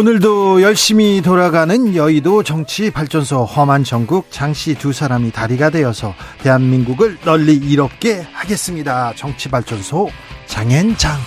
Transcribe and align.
오늘도 0.00 0.62
열심히 0.62 1.20
돌아가는 1.20 1.94
여의도 1.94 2.42
정치 2.42 2.90
발전소 2.90 3.44
험한 3.44 3.84
전국 3.84 4.30
장씨 4.30 4.74
두 4.74 4.94
사람이 4.94 5.30
다리가 5.30 5.68
되어서 5.68 6.14
대한민국을 6.42 7.18
널리 7.22 7.54
이롭게 7.54 8.26
하겠습니다. 8.32 9.12
정치 9.14 9.50
발전소 9.50 10.08
장앤장. 10.46 11.18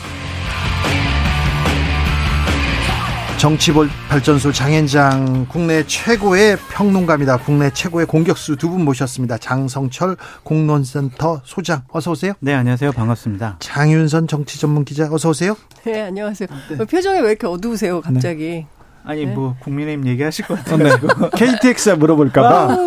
정치발전소 3.43 4.53
장현장 4.53 5.47
국내 5.49 5.85
최고의 5.85 6.55
평론가입니다. 6.71 7.39
국내 7.39 7.69
최고의 7.71 8.05
공격수 8.05 8.55
두 8.55 8.69
분 8.69 8.85
모셨습니다. 8.85 9.37
장성철 9.37 10.15
공론센터 10.43 11.41
소장 11.43 11.81
어서 11.91 12.11
오세요. 12.11 12.31
네 12.39 12.53
안녕하세요 12.53 12.93
반갑습니다. 12.93 13.57
장윤선 13.59 14.29
정치 14.29 14.61
전문 14.61 14.85
기자 14.85 15.09
어서 15.11 15.27
오세요. 15.27 15.57
네 15.83 16.03
안녕하세요. 16.03 16.47
네. 16.69 16.85
표정이 16.85 17.19
왜 17.19 17.31
이렇게 17.31 17.45
어두우세요 17.45 17.99
갑자기? 17.99 18.43
네. 18.45 18.67
아니 19.03 19.25
네. 19.25 19.33
뭐 19.33 19.57
국민의힘 19.59 20.07
얘기하실 20.07 20.45
것 20.45 20.63
같아요. 20.63 20.97
KTX 21.35 21.89
물어볼까봐 21.99 22.77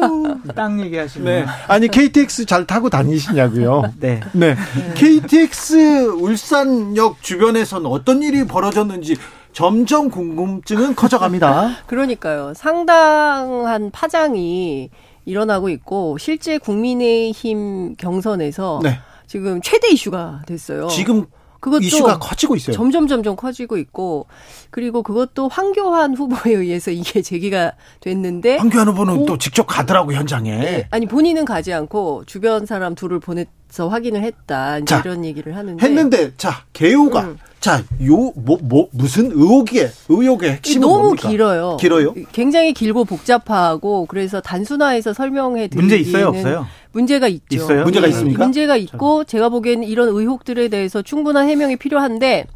땅 0.54 0.80
얘기하시는. 0.80 1.26
네. 1.26 1.44
아니 1.68 1.88
KTX 1.88 2.46
잘 2.46 2.66
타고 2.66 2.88
다니시냐고요. 2.88 3.92
네. 4.00 4.20
네. 4.32 4.56
KTX 4.94 5.74
울산역 6.18 7.22
주변에서는 7.22 7.84
어떤 7.90 8.22
일이 8.22 8.46
벌어졌는지 8.46 9.16
점점 9.56 10.10
궁금증은 10.10 10.94
커져갑니다. 10.94 11.76
그러니까요. 11.88 12.52
상당한 12.54 13.90
파장이 13.90 14.90
일어나고 15.24 15.70
있고 15.70 16.18
실제 16.18 16.58
국민의힘 16.58 17.96
경선에서 17.96 18.80
네. 18.82 18.98
지금 19.26 19.62
최대 19.62 19.88
이슈가 19.88 20.42
됐어요. 20.46 20.88
지금 20.88 21.24
그것도 21.60 21.82
이슈가 21.82 22.18
커지고 22.18 22.56
있어요. 22.56 22.74
점점 22.74 23.06
점점 23.06 23.36
커지고 23.36 23.76
있고 23.78 24.26
그리고 24.70 25.02
그것도 25.02 25.48
황교안 25.48 26.14
후보에 26.14 26.54
의해서 26.54 26.90
이게 26.90 27.22
제기가 27.22 27.72
됐는데 28.00 28.56
황교안 28.56 28.88
후보는 28.88 29.16
고, 29.18 29.26
또 29.26 29.38
직접 29.38 29.64
가더라고 29.66 30.12
현장에. 30.12 30.58
네, 30.58 30.88
아니 30.90 31.06
본인은 31.06 31.44
가지 31.44 31.72
않고 31.72 32.24
주변 32.26 32.66
사람 32.66 32.94
둘을 32.94 33.20
보내서 33.20 33.88
확인을 33.88 34.22
했다. 34.22 34.80
자, 34.84 35.00
이런 35.00 35.24
얘기를 35.24 35.56
하는데 35.56 35.84
했는데 35.84 36.32
자 36.36 36.64
개요가 36.72 37.22
음. 37.22 37.38
자, 37.66 37.82
요, 38.04 38.32
뭐, 38.36 38.58
뭐, 38.62 38.86
무슨 38.92 39.32
의혹의, 39.32 39.90
의혹의 40.08 40.52
핵심은 40.52 40.86
너무 40.86 41.02
뭡니까? 41.02 41.28
길어요. 41.28 41.76
길어요? 41.80 42.14
굉장히 42.30 42.72
길고 42.72 43.04
복잡하고, 43.04 44.06
그래서 44.06 44.40
단순화해서 44.40 45.12
설명해 45.12 45.66
드리기는 45.66 45.82
문제 45.82 45.96
있어요, 45.96 46.28
없어요? 46.28 46.66
문제가 46.96 47.28
있죠. 47.28 47.56
있어요? 47.56 47.82
문제가 47.84 48.06
네. 48.06 48.12
있습니까? 48.12 48.42
문제가 48.42 48.76
있고, 48.76 49.24
제가 49.24 49.50
보기에는 49.50 49.84
이런 49.86 50.08
의혹들에 50.08 50.68
대해서 50.68 51.02
충분한 51.02 51.46
해명이 51.46 51.76
필요한데, 51.76 52.46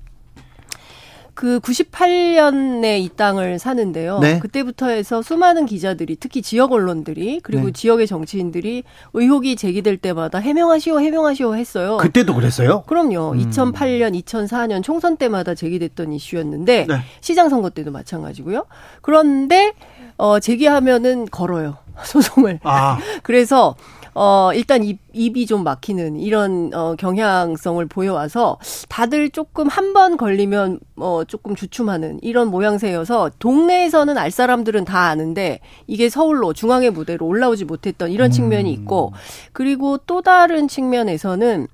그 1.34 1.58
98년에 1.60 3.00
이 3.00 3.08
땅을 3.16 3.58
사는데요. 3.58 4.19
네. 4.19 4.38
그때부터 4.41 4.88
해서 4.88 5.22
수많은 5.22 5.64
기자들이 5.64 6.16
특히 6.20 6.42
지역 6.42 6.72
언론들이 6.72 7.41
그리고 7.42 7.66
네. 7.66 7.72
지역의 7.72 8.06
정치인들이 8.06 8.82
의혹이 9.14 9.56
제기될 9.56 9.97
때마다 9.97 10.38
해명하시오 10.38 11.00
해명하시오 11.00 11.56
했어요. 11.56 11.97
그때도 11.97 12.34
그랬어요? 12.34 12.82
그럼요. 12.82 13.32
음. 13.32 13.38
2008년, 13.38 14.22
2004년 14.22 14.82
총선 14.82 15.16
때마다 15.16 15.54
제기됐던 15.54 16.12
이슈였는데 16.12 16.87
네. 16.87 17.00
시장 17.22 17.48
선거 17.48 17.70
때도 17.70 17.91
마찬가지고요. 17.91 18.66
그런데 19.00 19.72
어 20.19 20.41
제기하면은 20.41 21.25
걸어요. 21.31 21.78
소송을. 22.04 22.60
아. 22.64 22.98
그래서 23.22 23.76
어, 24.15 24.50
일단 24.54 24.82
입, 24.82 24.98
입이 25.12 25.47
좀 25.47 25.62
막히는 25.65 26.19
이런 26.19 26.71
어, 26.75 26.94
경향성을 26.97 27.84
보여와서 27.87 28.59
다들 28.88 29.31
조금 29.31 29.69
한 29.69 29.91
번 29.93 30.16
걸리면 30.16 30.78
어, 30.97 31.22
조금 31.26 31.56
주춤하는 31.56 32.20
이런 32.22 32.49
모양새여서 32.49 33.31
동네에서는 33.41 34.16
알 34.19 34.31
사람들은 34.31 34.84
다 34.84 35.06
아는데 35.09 35.59
이게 35.88 36.09
서울로 36.09 36.53
중앙의 36.53 36.91
무대로 36.91 37.26
올라오지 37.26 37.65
못했던 37.65 38.10
이런 38.10 38.31
측면이 38.31 38.72
있고 38.72 39.09
음. 39.09 39.19
그리고 39.53 39.99
또 39.99 40.22
다른 40.22 40.69
측면에서는 40.69 41.66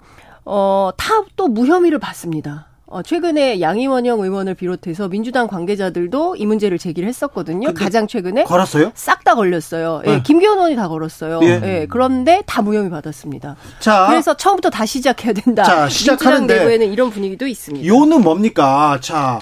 어, 0.47 0.91
다또 0.97 1.49
무혐의를 1.49 1.99
받습니다. 1.99 2.69
어, 2.89 3.03
최근에 3.03 3.61
양이원영 3.61 4.21
의원을 4.21 4.55
비롯해서 4.55 5.09
민주당 5.09 5.49
관계자들도 5.49 6.37
이 6.37 6.47
문제를 6.47 6.79
제기를 6.79 7.09
했었거든요. 7.09 7.75
가장 7.75 8.07
최근에 8.07 8.45
걸었어요? 8.45 8.93
싹 8.95 9.25
다 9.25 9.35
걸렸어요. 9.35 10.03
예, 10.07 10.11
네. 10.11 10.23
김기현 10.23 10.57
의원이 10.57 10.77
다 10.77 10.87
걸었어요. 10.87 11.41
예. 11.43 11.61
예. 11.65 11.87
그런데 11.91 12.45
다 12.47 12.63
무혐의 12.63 12.91
받았습니다. 12.91 13.57
자, 13.81 14.07
그래서 14.09 14.37
처음부터 14.37 14.71
다 14.71 14.87
시작해야 14.87 15.33
된다. 15.33 15.65
자, 15.65 15.89
시작하는데 15.89 16.59
내부에는 16.59 16.93
이런 16.93 17.11
분위기도 17.11 17.49
있습니다. 17.49 17.85
요는 17.85 18.21
뭡니까? 18.21 18.99
자, 19.01 19.41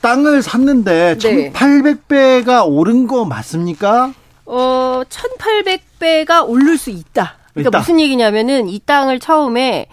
땅을 0.00 0.40
샀는데 0.40 1.18
네. 1.18 1.52
1,800배가 1.52 2.64
오른 2.66 3.06
거 3.06 3.26
맞습니까? 3.26 4.14
어, 4.46 5.02
1,800배가 5.06 6.48
오를 6.48 6.78
수 6.78 6.88
있다. 6.88 7.34
그러니까 7.52 7.68
있다. 7.68 7.78
무슨 7.80 8.00
얘기냐면은 8.00 8.70
이 8.70 8.80
땅을 8.86 9.20
처음에 9.20 9.86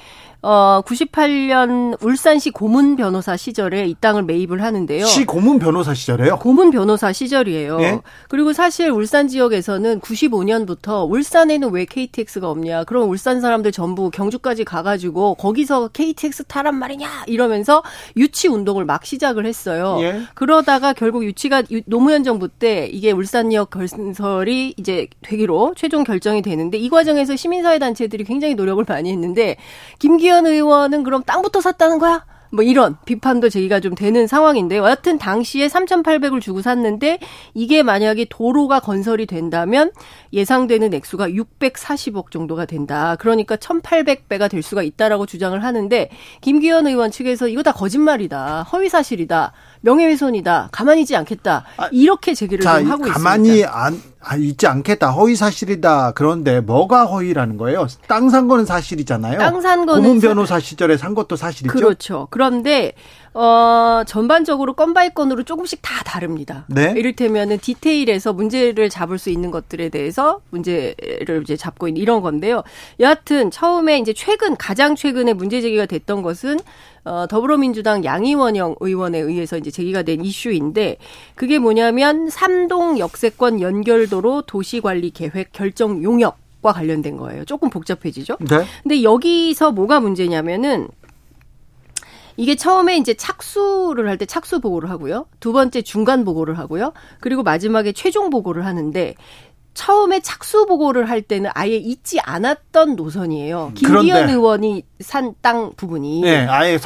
어 0.44 0.81
98년 0.86 1.98
울산시 2.03 2.52
고문 2.52 2.96
변호사 2.96 3.36
시절에 3.36 3.88
이 3.88 3.96
땅을 4.00 4.24
매입을 4.24 4.62
하는데요. 4.62 5.06
시 5.06 5.25
고문 5.25 5.58
변호사 5.58 5.96
시절에요? 5.96 6.38
고문 6.38 6.70
변호사 6.70 7.12
시절이에요. 7.12 7.81
예? 7.81 8.00
그리고 8.30 8.53
사실 8.53 8.92
울산 8.92 9.28
지역에서는 9.28 10.00
95년부터 10.00 11.09
울산에는 11.09 11.72
왜 11.72 11.86
KTX가 11.86 12.50
없냐? 12.50 12.84
그럼 12.84 13.09
울산 13.09 13.42
사람들 13.42 13.72
전부 13.72 14.12
경주까지 14.12 14.64
가가지고 14.64 15.36
거기서 15.36 15.88
KTX 15.90 16.44
타란 16.44 16.76
말이냐? 16.76 17.24
이러면서 17.26 17.81
유치 18.16 18.47
운동을 18.47 18.86
막 18.86 19.06
시작을 19.06 19.47
했어요. 19.47 19.97
예? 20.02 20.22
그러다가 20.36 20.94
결국 20.94 21.26
유치가 21.26 21.64
노무현 21.86 22.24
정부 22.24 22.47
때 22.47 22.88
이게 22.92 23.12
울산역 23.12 23.72
건설이 23.72 24.76
이제 24.78 25.08
되기로 25.24 25.74
최종 25.76 26.03
결정이 26.03 26.44
되는데 26.44 26.78
이 26.78 26.90
과정에서 26.90 27.36
시민사회 27.36 27.80
단체들이 27.80 28.24
굉장히 28.24 28.53
노력을 28.53 28.84
많이 28.88 29.12
했는데 29.12 29.58
김기 29.97 30.27
김기현 30.28 30.46
의원은 30.46 31.04
그럼 31.04 31.24
땅부터 31.24 31.62
샀다는 31.62 32.00
거야? 32.00 32.26
뭐 32.52 32.62
이런 32.62 32.98
비판도 33.06 33.48
제기가 33.48 33.80
좀 33.80 33.96
되는 33.96 34.28
상황인데요. 34.28 34.82
여하튼 34.84 35.18
당시에 35.18 35.68
3,800을 35.68 36.42
주고 36.42 36.62
샀는데 36.62 37.20
이게 37.54 37.82
만약에 37.82 38.26
도로가 38.30 38.82
건설이 38.82 39.26
된다면 39.26 39.92
예상되는 40.34 40.94
액수가 40.94 41.30
640억 41.30 42.32
정도가 42.32 42.66
된다. 42.66 43.16
그러니까 43.20 43.56
1,800배가 43.56 44.50
될 44.50 44.62
수가 44.62 44.84
있다라고 44.84 45.26
주장을 45.26 45.62
하는데 45.64 46.10
김기현 46.42 46.88
의원 46.88 47.09
측에서 47.09 47.48
이거 47.48 47.64
다 47.64 47.72
거짓말이다. 47.72 48.64
허위 48.64 48.90
사실이다. 48.90 49.54
명예훼손이다. 49.88 50.70
가만히 50.72 51.02
있지 51.02 51.16
않겠다. 51.16 51.64
아, 51.78 51.88
이렇게 51.92 52.34
제기를 52.34 52.62
자, 52.64 52.75
하고 52.75 53.03
가만히 53.03 53.50
있습니다. 53.59 53.72
가만히 53.72 53.98
아, 54.20 54.36
있지 54.36 54.68
않겠다. 54.68 55.12
허위 55.12 55.36
사실이다. 55.38 56.12
그런데 56.12 56.59
뭐가 56.59 57.06
허위라는 57.06 57.56
거예요? 57.58 57.88
땅 58.08 58.30
산 58.30 58.50
거는 58.50 58.66
사실이잖아요. 58.66 59.38
땅 59.40 59.62
산 59.62 59.86
거는 59.86 60.03
고문 60.03 60.20
변호사 60.20 60.59
시절에 60.59 60.97
산 60.97 61.16
것도 61.16 61.38
사실이죠. 61.38 61.72
그렇죠. 61.74 62.28
그런데 62.30 62.92
어, 63.40 64.03
전반적으로 64.08 64.74
건 64.74 64.96
by 64.96 65.12
건으로 65.12 65.44
조금씩 65.44 65.79
다 65.84 66.03
다릅니다. 66.03 66.66
네? 66.70 66.96
이를테면은 66.97 67.59
디테일에서 67.59 68.34
문제를 68.34 68.90
잡을 68.90 69.20
수 69.20 69.29
있는 69.29 69.52
것들에 69.52 69.90
대해서 69.90 70.41
문제를 70.50 71.44
이제 71.44 71.56
잡고 71.56 71.88
있는 71.88 72.02
이런 72.02 72.22
건데요. 72.22 72.64
여하튼 73.00 73.52
처음에 73.52 74.00
이제 74.00 74.11
최근 74.11 74.58
가장 74.58 74.96
최근에 74.96 75.34
문제 75.34 75.61
제기가 75.61 75.85
됐던 75.85 76.23
것은 76.23 76.58
어, 77.06 77.28
더불어민주당 77.29 78.03
양이원영 78.03 78.78
의원에 78.79 79.20
의해서 79.20 79.56
이제 79.56 79.70
제기가 79.70 80.02
된 80.02 80.26
이슈인데 80.26 80.97
그게 81.35 81.59
뭐냐면 81.59 82.32
삼동 82.32 82.97
역세권 82.97 83.61
연결도로 83.61 84.41
도시관리 84.47 85.11
계획 85.11 85.52
결정 85.52 86.02
용역 86.02 86.40
과 86.64 86.73
관련된 86.73 87.17
거예요. 87.17 87.46
조금 87.46 87.70
복잡해지죠. 87.70 88.38
네. 88.40 88.66
근데 88.82 89.03
여기서 89.03 89.72
뭐가 89.73 90.00
문제냐면은 90.00 90.88
이게 92.37 92.55
처음에 92.55 92.97
이제 92.97 93.13
착수를 93.16 94.07
할 94.07 94.17
때 94.17 94.25
착수 94.25 94.61
보고를 94.61 94.89
하고요. 94.89 95.25
두 95.39 95.53
번째 95.53 95.81
중간 95.81 96.23
보고를 96.23 96.57
하고요. 96.57 96.93
그리고 97.19 97.43
마지막에 97.43 97.91
최종 97.91 98.29
보고를 98.29 98.66
하는데 98.66 99.13
처음에 99.75 100.22
착수 100.22 100.66
보고를 100.66 101.07
할 101.07 101.22
때는 101.22 101.51
아예 101.53 101.75
잊지 101.75 102.19
않았던 102.19 102.95
노선이에요. 102.95 103.73
김기현. 103.75 104.29
의원이 104.29 104.84
산 105.01 105.35
땅 105.43 105.73
부분이. 105.78 106.22
네, 106.22 106.47
아예 106.47 106.79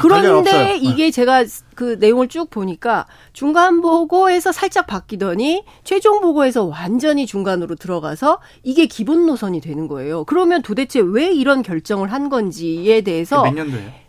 그런데 0.44 0.76
이게 0.76 1.10
제가 1.10 1.44
그 1.74 1.96
내용을 1.98 2.28
쭉 2.28 2.50
보니까 2.50 3.06
중간 3.32 3.80
보고에서 3.80 4.52
살짝 4.52 4.86
바뀌더니 4.86 5.64
최종 5.84 6.20
보고에서 6.20 6.64
완전히 6.64 7.24
중간으로 7.24 7.76
들어가서 7.76 8.40
이게 8.62 8.84
기본 8.84 9.24
노선이 9.24 9.62
되는 9.62 9.88
거예요. 9.88 10.24
그러면 10.24 10.60
도대체 10.60 11.00
왜 11.02 11.32
이런 11.32 11.62
결정을 11.62 12.12
한 12.12 12.28
건지에 12.28 13.00
대해서 13.00 13.42
몇 13.42 13.54
년도예요? 13.54 14.01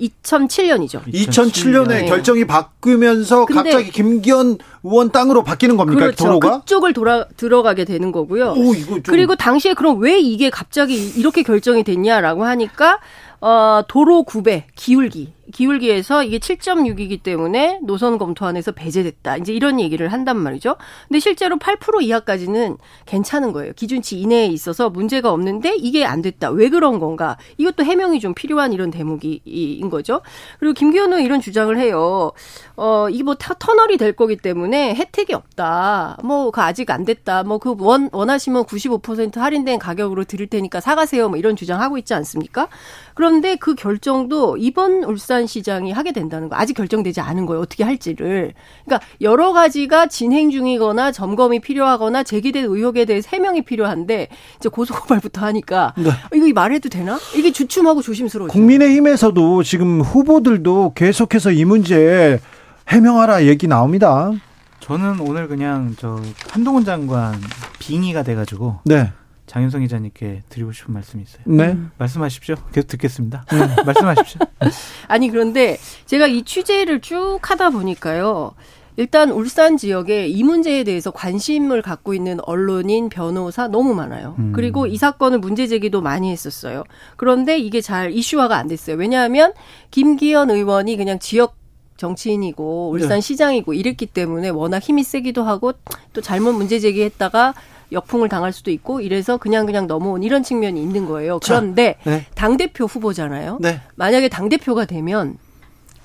2007년이죠. 0.00 1.04
2007년에 1.12 1.88
네. 1.88 2.06
결정이 2.06 2.46
바뀌면서 2.46 3.46
갑자기 3.46 3.90
김기현 3.90 4.58
의원 4.82 5.10
땅으로 5.10 5.42
바뀌는 5.44 5.76
겁니까? 5.76 6.00
그렇죠. 6.00 6.24
도로가? 6.24 6.60
그쪽을 6.60 6.92
돌아 6.92 7.26
들어가게 7.36 7.84
되는 7.84 8.12
거고요. 8.12 8.54
오, 8.56 8.74
이거 8.74 8.94
좀... 8.94 9.02
그리고 9.02 9.34
당시에 9.36 9.74
그럼 9.74 10.00
왜 10.00 10.18
이게 10.18 10.50
갑자기 10.50 10.96
이렇게 11.16 11.42
결정이 11.42 11.84
됐냐라고 11.84 12.44
하니까 12.44 13.00
어, 13.40 13.82
도로 13.88 14.22
구배, 14.24 14.66
기울기. 14.74 15.32
기울기에서 15.52 16.24
이게 16.24 16.38
7.6이기 16.38 17.22
때문에 17.22 17.80
노선 17.82 18.18
검토안에서 18.18 18.72
배제됐다. 18.72 19.36
이제 19.38 19.52
이런 19.52 19.80
얘기를 19.80 20.12
한단 20.12 20.38
말이죠. 20.38 20.76
근데 21.08 21.18
실제로 21.20 21.56
8% 21.56 22.02
이하까지는 22.02 22.76
괜찮은 23.06 23.52
거예요. 23.52 23.72
기준치 23.74 24.20
이내에 24.20 24.46
있어서 24.46 24.90
문제가 24.90 25.32
없는데 25.32 25.76
이게 25.76 26.04
안 26.04 26.22
됐다. 26.22 26.50
왜 26.50 26.68
그런 26.68 26.98
건가? 26.98 27.36
이것도 27.56 27.84
해명이 27.84 28.20
좀 28.20 28.34
필요한 28.34 28.72
이런 28.72 28.90
대목인 28.90 29.90
거죠. 29.90 30.20
그리고 30.58 30.74
김기현 30.74 31.12
의원 31.12 31.24
이런 31.24 31.40
주장을 31.40 31.76
해요. 31.78 32.32
어, 32.76 33.08
이게 33.10 33.22
뭐 33.22 33.34
터널이 33.34 33.96
될 33.96 34.12
거기 34.12 34.36
때문에 34.36 34.94
혜택이 34.94 35.34
없다. 35.34 36.18
뭐, 36.22 36.50
그 36.50 36.60
아직 36.60 36.90
안 36.90 37.04
됐다. 37.04 37.42
뭐, 37.42 37.58
그 37.58 37.74
원, 37.78 38.08
원하시면 38.12 38.64
95% 38.64 39.36
할인된 39.38 39.78
가격으로 39.78 40.24
드릴 40.24 40.46
테니까 40.46 40.80
사가세요. 40.80 41.28
뭐 41.28 41.38
이런 41.38 41.56
주장하고 41.56 41.98
있지 41.98 42.14
않습니까? 42.14 42.68
그런데 43.14 43.56
그 43.56 43.74
결정도 43.74 44.56
이번 44.56 45.04
울산 45.04 45.37
시장이 45.46 45.92
하게 45.92 46.12
된다는 46.12 46.48
거 46.48 46.56
아직 46.56 46.74
결정되지 46.74 47.20
않은 47.20 47.46
거예요. 47.46 47.60
어떻게 47.62 47.84
할지를. 47.84 48.54
그러니까 48.84 49.06
여러 49.20 49.52
가지가 49.52 50.06
진행 50.06 50.50
중이거나 50.50 51.12
점검이 51.12 51.60
필요하거나 51.60 52.22
제기된 52.22 52.64
의혹에 52.64 53.04
대해 53.04 53.20
해명이 53.26 53.62
필요한데 53.62 54.28
이제 54.56 54.68
고소고발부터 54.68 55.44
하니까 55.46 55.94
네. 55.96 56.10
이거 56.34 56.52
말해도 56.52 56.88
되나? 56.88 57.18
이게 57.36 57.52
주춤하고 57.52 58.02
조심스러워. 58.02 58.48
국민의힘에서도 58.48 59.62
지금 59.62 60.00
후보들도 60.00 60.92
계속해서 60.94 61.52
이 61.52 61.64
문제 61.64 62.40
해명하라 62.88 63.44
얘기 63.44 63.66
나옵니다. 63.66 64.32
저는 64.80 65.20
오늘 65.20 65.48
그냥 65.48 65.94
저 65.98 66.20
한동훈 66.50 66.84
장관 66.84 67.34
빙의가 67.78 68.22
돼가지고 68.22 68.80
네. 68.84 69.12
장윤성 69.48 69.80
기자님께 69.80 70.44
드리고 70.48 70.72
싶은 70.72 70.94
말씀이 70.94 71.22
있어요. 71.22 71.42
네. 71.44 71.76
말씀하십시오. 71.98 72.54
계속 72.72 72.86
듣겠습니다. 72.88 73.44
네. 73.50 73.82
말씀하십시오. 73.84 74.40
아니 75.08 75.30
그런데 75.30 75.78
제가 76.06 76.26
이 76.26 76.44
취재를 76.44 77.00
쭉 77.00 77.38
하다 77.42 77.70
보니까요. 77.70 78.54
일단 78.96 79.30
울산 79.30 79.76
지역에 79.76 80.26
이 80.26 80.42
문제에 80.42 80.82
대해서 80.82 81.12
관심을 81.12 81.82
갖고 81.82 82.14
있는 82.14 82.40
언론인, 82.42 83.08
변호사 83.08 83.68
너무 83.68 83.94
많아요. 83.94 84.34
음. 84.40 84.52
그리고 84.52 84.86
이 84.86 84.96
사건을 84.96 85.38
문제 85.38 85.68
제기도 85.68 86.02
많이 86.02 86.32
했었어요. 86.32 86.82
그런데 87.16 87.58
이게 87.58 87.80
잘 87.80 88.12
이슈화가 88.12 88.56
안 88.56 88.66
됐어요. 88.66 88.96
왜냐하면 88.96 89.52
김기현 89.92 90.50
의원이 90.50 90.96
그냥 90.96 91.20
지역 91.20 91.56
정치인이고 91.96 92.90
울산 92.90 93.08
네. 93.08 93.20
시장이고 93.20 93.72
이랬기 93.72 94.06
때문에 94.06 94.48
워낙 94.48 94.82
힘이 94.82 95.04
세기도 95.04 95.44
하고 95.44 95.74
또 96.12 96.20
잘못 96.20 96.52
문제 96.52 96.80
제기했다가 96.80 97.54
역풍을 97.92 98.28
당할 98.28 98.52
수도 98.52 98.70
있고 98.70 99.00
이래서 99.00 99.36
그냥 99.36 99.66
그냥 99.66 99.86
넘어온 99.86 100.22
이런 100.22 100.42
측면이 100.42 100.80
있는 100.82 101.06
거예요. 101.06 101.38
그런데 101.42 101.96
네. 102.04 102.26
당 102.34 102.56
대표 102.56 102.84
후보잖아요. 102.84 103.58
네. 103.60 103.80
만약에 103.96 104.28
당 104.28 104.48
대표가 104.48 104.84
되면 104.84 105.36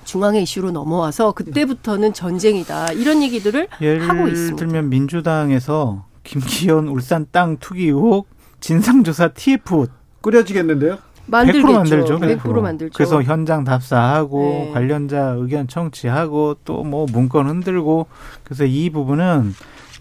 중앙의 0.04 0.42
이슈로 0.42 0.70
넘어와서 0.70 1.32
그때부터는 1.32 2.12
전쟁이다 2.12 2.92
이런 2.92 3.22
얘기들을 3.22 3.68
하고 3.70 4.28
있습니다. 4.28 4.30
예를 4.30 4.56
들면 4.56 4.88
민주당에서 4.90 6.04
김기현 6.24 6.88
울산 6.88 7.26
땅 7.30 7.56
투기 7.58 7.86
의혹 7.86 8.28
진상조사 8.60 9.28
TF 9.28 9.86
꾸려지겠는데요? 10.20 10.98
만들겠죠. 11.26 11.66
100% 11.68 11.72
만들죠. 11.72 12.18
100%, 12.18 12.38
100% 12.38 12.60
만들죠. 12.60 12.92
그래서 12.94 13.22
현장 13.22 13.64
답사하고 13.64 14.40
네. 14.42 14.70
관련자 14.72 15.34
의견 15.38 15.66
청취하고 15.68 16.56
또 16.64 16.82
뭐 16.84 17.06
문건 17.10 17.48
흔들고 17.48 18.06
그래서 18.42 18.64
이 18.66 18.90
부분은 18.90 19.54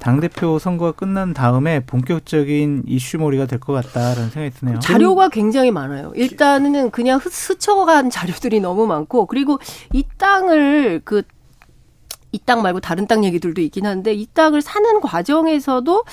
당대표 0.04 0.60
선거가 0.60 0.92
끝난 0.92 1.34
다음에 1.34 1.80
본격적인 1.80 2.84
이슈몰이가 2.88 3.46
될 3.46 3.60
것 3.60 3.72
같다라는 3.74 4.30
생각이 4.30 4.54
드네요. 4.60 4.80
자료가 4.80 5.30
굉장히 5.30 5.72
많아요. 5.72 6.12
일단은 6.16 6.92
그냥 6.92 7.20
스쳐간 7.20 8.10
자료들이 8.10 8.60
너무 8.60 8.86
많고 8.88 9.26
그리고 9.28 9.60
이 9.94 10.04
땅을 10.18 11.02
그 11.06 11.24
이 12.36 12.40
땅 12.40 12.64
말고 12.64 12.80
다른 12.80 13.06
땅 13.06 13.24
얘기들도 13.24 13.62
있긴 13.62 13.86
한데 13.86 14.12
이 14.12 14.26
땅을 14.34 14.64
사는 14.64 15.00
과정에서도 15.02 16.04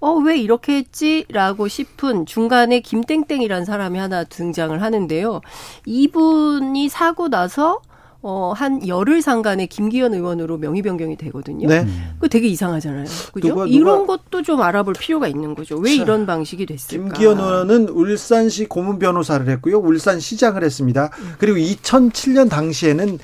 어, 0.00 0.12
왜 0.14 0.38
이렇게 0.38 0.76
했지 0.76 1.26
라고 1.28 1.68
싶은 1.68 2.24
중간에 2.24 2.80
김땡땡이라는 2.80 3.66
사람이 3.66 3.98
하나 3.98 4.24
등장을 4.24 4.80
하는데요. 4.80 5.42
이분이 5.84 6.88
사고 6.88 7.28
나서 7.28 7.80
어, 8.28 8.52
한 8.52 8.84
열흘 8.88 9.22
상간에 9.22 9.66
김기현 9.66 10.12
의원으로 10.12 10.58
명의 10.58 10.82
변경이 10.82 11.14
되거든요. 11.16 11.68
네. 11.68 11.86
그 12.18 12.28
되게 12.28 12.48
이상하잖아요. 12.48 13.04
그죠? 13.32 13.48
누가, 13.48 13.64
누가, 13.64 13.66
이런 13.68 14.04
것도 14.08 14.42
좀 14.42 14.62
알아볼 14.62 14.94
필요가 14.94 15.28
있는 15.28 15.54
거죠. 15.54 15.76
왜 15.76 15.96
자, 15.96 16.02
이런 16.02 16.26
방식이 16.26 16.66
됐을까? 16.66 17.04
김기현 17.04 17.38
의원은 17.38 17.88
울산시 17.88 18.66
고문 18.66 18.98
변호사를 18.98 19.48
했고요. 19.48 19.78
울산시장을 19.78 20.64
했습니다. 20.64 21.10
음. 21.20 21.34
그리고 21.38 21.58
2007년 21.58 22.50
당시에는 22.50 23.20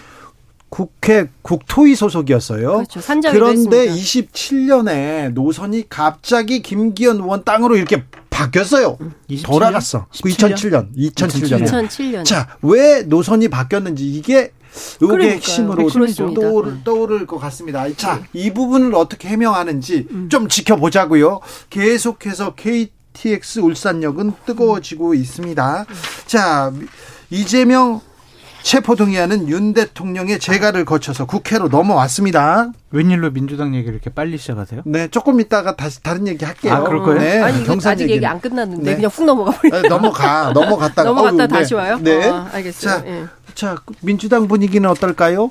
국회 0.72 1.28
국토위 1.42 1.94
소속이었어요. 1.94 2.84
그렇죠. 2.88 3.00
그런데 3.30 3.90
했습니다. 3.90 3.94
27년에 3.94 5.32
노선이 5.34 5.90
갑자기 5.90 6.62
김기현 6.62 7.16
의원 7.16 7.44
땅으로 7.44 7.76
이렇게 7.76 8.04
바뀌었어요. 8.30 8.96
27년? 9.28 9.44
돌아갔어. 9.44 10.06
17년? 10.10 10.96
2007년. 10.96 10.96
2007년. 10.96 11.66
2007년. 11.66 12.24
자, 12.24 12.56
왜 12.62 13.02
노선이 13.02 13.48
바뀌었는지 13.48 14.10
이게 14.10 14.52
의혹의 15.02 15.32
핵심으로 15.32 15.90
떠오를, 16.34 16.84
떠오를 16.84 17.26
것 17.26 17.36
같습니다. 17.36 17.84
자, 17.94 18.20
네. 18.20 18.24
이 18.32 18.54
부분을 18.54 18.94
어떻게 18.94 19.28
해명하는지 19.28 20.06
음. 20.10 20.28
좀 20.30 20.48
지켜보자고요. 20.48 21.40
계속해서 21.68 22.54
KTX 22.54 23.58
울산역은 23.58 24.32
뜨거워지고 24.46 25.10
음. 25.10 25.16
있습니다. 25.16 25.84
자, 26.24 26.72
이재명 27.28 28.00
체포동의안은 28.62 29.48
윤 29.48 29.72
대통령의 29.72 30.38
재가를 30.38 30.84
거쳐서 30.84 31.26
국회로 31.26 31.68
넘어왔습니다. 31.68 32.72
웬일로 32.90 33.32
민주당 33.32 33.74
얘기를 33.74 33.94
이렇게 33.94 34.10
빨리 34.10 34.38
시작하세요? 34.38 34.82
네, 34.84 35.08
조금 35.08 35.40
있다가 35.40 35.76
다시 35.76 36.02
다른 36.02 36.26
얘기 36.26 36.44
할게요. 36.44 36.74
아, 36.74 36.80
그럴 36.82 37.02
거예요? 37.02 37.20
네, 37.20 37.40
아니, 37.40 37.64
경산 37.64 37.92
아직 37.92 38.08
얘기 38.08 38.24
안 38.24 38.40
끝났는데 38.40 38.84
네. 38.84 38.96
그냥 38.96 39.10
훅 39.12 39.24
넘어가 39.24 39.50
버려. 39.52 39.82
네, 39.82 39.88
넘어가, 39.88 40.52
넘어갔다가 40.52 41.02
넘어갔다 41.10 41.46
다시 41.46 41.74
와요? 41.74 41.98
네, 42.00 42.28
어, 42.28 42.46
알겠어요. 42.52 43.00
자, 43.00 43.06
예. 43.06 43.24
자, 43.54 43.76
민주당 44.00 44.48
분위기는 44.48 44.88
어떨까요? 44.88 45.50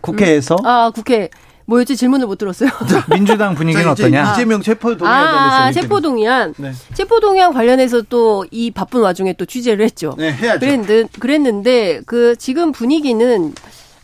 국회에서? 0.00 0.56
음. 0.56 0.66
아, 0.66 0.90
국회. 0.94 1.30
뭐였지 1.66 1.96
질문을 1.96 2.26
못 2.26 2.36
들었어요. 2.36 2.70
민주당 3.10 3.54
분위기는 3.54 3.88
어떠냐? 3.88 4.32
이재명 4.32 4.62
체포 4.62 4.96
동의안 4.96 5.16
아, 5.26 5.64
아 5.66 5.72
체포 5.72 6.00
동의안. 6.00 6.54
네. 6.58 6.72
체포 6.94 7.20
동의안 7.20 7.52
관련해서 7.52 8.02
또 8.02 8.32
이 8.50 8.70
바쁜 8.70 9.00
와중에 9.00 9.32
또 9.34 9.44
취재를 9.44 9.84
했죠. 9.84 10.14
네, 10.18 10.32
해야죠. 10.32 10.60
그랬는데, 10.60 11.08
그랬는데 11.18 12.00
그 12.06 12.36
지금 12.36 12.72
분위기는 12.72 13.54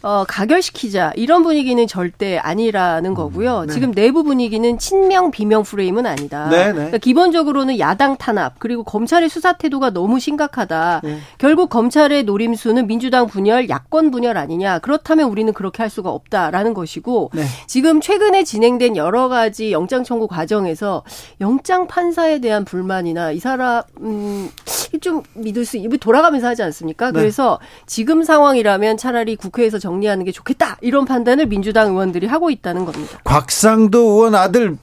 어, 0.02 0.24
가결시키자 0.28 1.12
이런 1.16 1.42
분위기는 1.42 1.84
절대 1.86 2.38
아니라는 2.38 3.14
거고요. 3.14 3.60
음, 3.60 3.66
네. 3.66 3.72
지금 3.72 3.92
내부 3.92 4.22
분위기는 4.22 4.78
친명 4.78 5.30
비명 5.30 5.64
프레임은 5.64 6.06
아니다. 6.06 6.48
네, 6.48 6.66
네. 6.66 6.72
그러니까 6.72 6.98
기본적으로는 6.98 7.78
야당 7.78 8.16
탄압 8.16 8.58
그리고 8.58 8.84
검찰의 8.84 9.28
수사 9.28 9.54
태도가 9.54 9.90
너무 9.90 10.20
심각하다. 10.20 11.00
네. 11.02 11.18
결국 11.38 11.68
검찰의 11.68 12.24
노림수는 12.24 12.86
민주당 12.86 13.26
분열, 13.26 13.68
야권 13.68 14.10
분열 14.12 14.36
아니냐. 14.36 14.78
그렇다면 14.78 15.28
우리는 15.30 15.52
그렇게 15.52 15.82
할 15.82 15.90
수가 15.90 16.10
없다라는 16.10 16.74
것이고 16.74 17.30
네. 17.34 17.42
지금 17.66 18.00
최근에 18.00 18.44
진행된 18.44 18.96
여러 18.96 19.28
가지 19.28 19.72
영장 19.72 20.04
청구 20.04 20.28
과정에서 20.28 21.02
영장 21.40 21.88
판사에 21.88 22.38
대한 22.38 22.64
불만이나 22.64 23.32
이 23.32 23.40
사람 23.40 23.82
음, 24.00 24.48
좀 25.00 25.22
믿을 25.34 25.64
수 25.64 25.76
돌아가면서 25.98 26.48
하지 26.48 26.62
않습니까? 26.62 27.12
네. 27.12 27.20
그래서 27.20 27.60
지금 27.86 28.22
상황이라면 28.22 28.96
차라리 28.96 29.36
국회에서 29.36 29.78
정리하는 29.78 30.24
게 30.24 30.32
좋겠다 30.32 30.78
이런 30.80 31.04
판단을 31.04 31.46
민주당 31.46 31.90
의원들이 31.90 32.26
하고 32.26 32.50
있다는 32.50 32.84
겁니다. 32.84 33.18
곽상도 33.24 33.98
의원 33.98 34.34
아들 34.34 34.76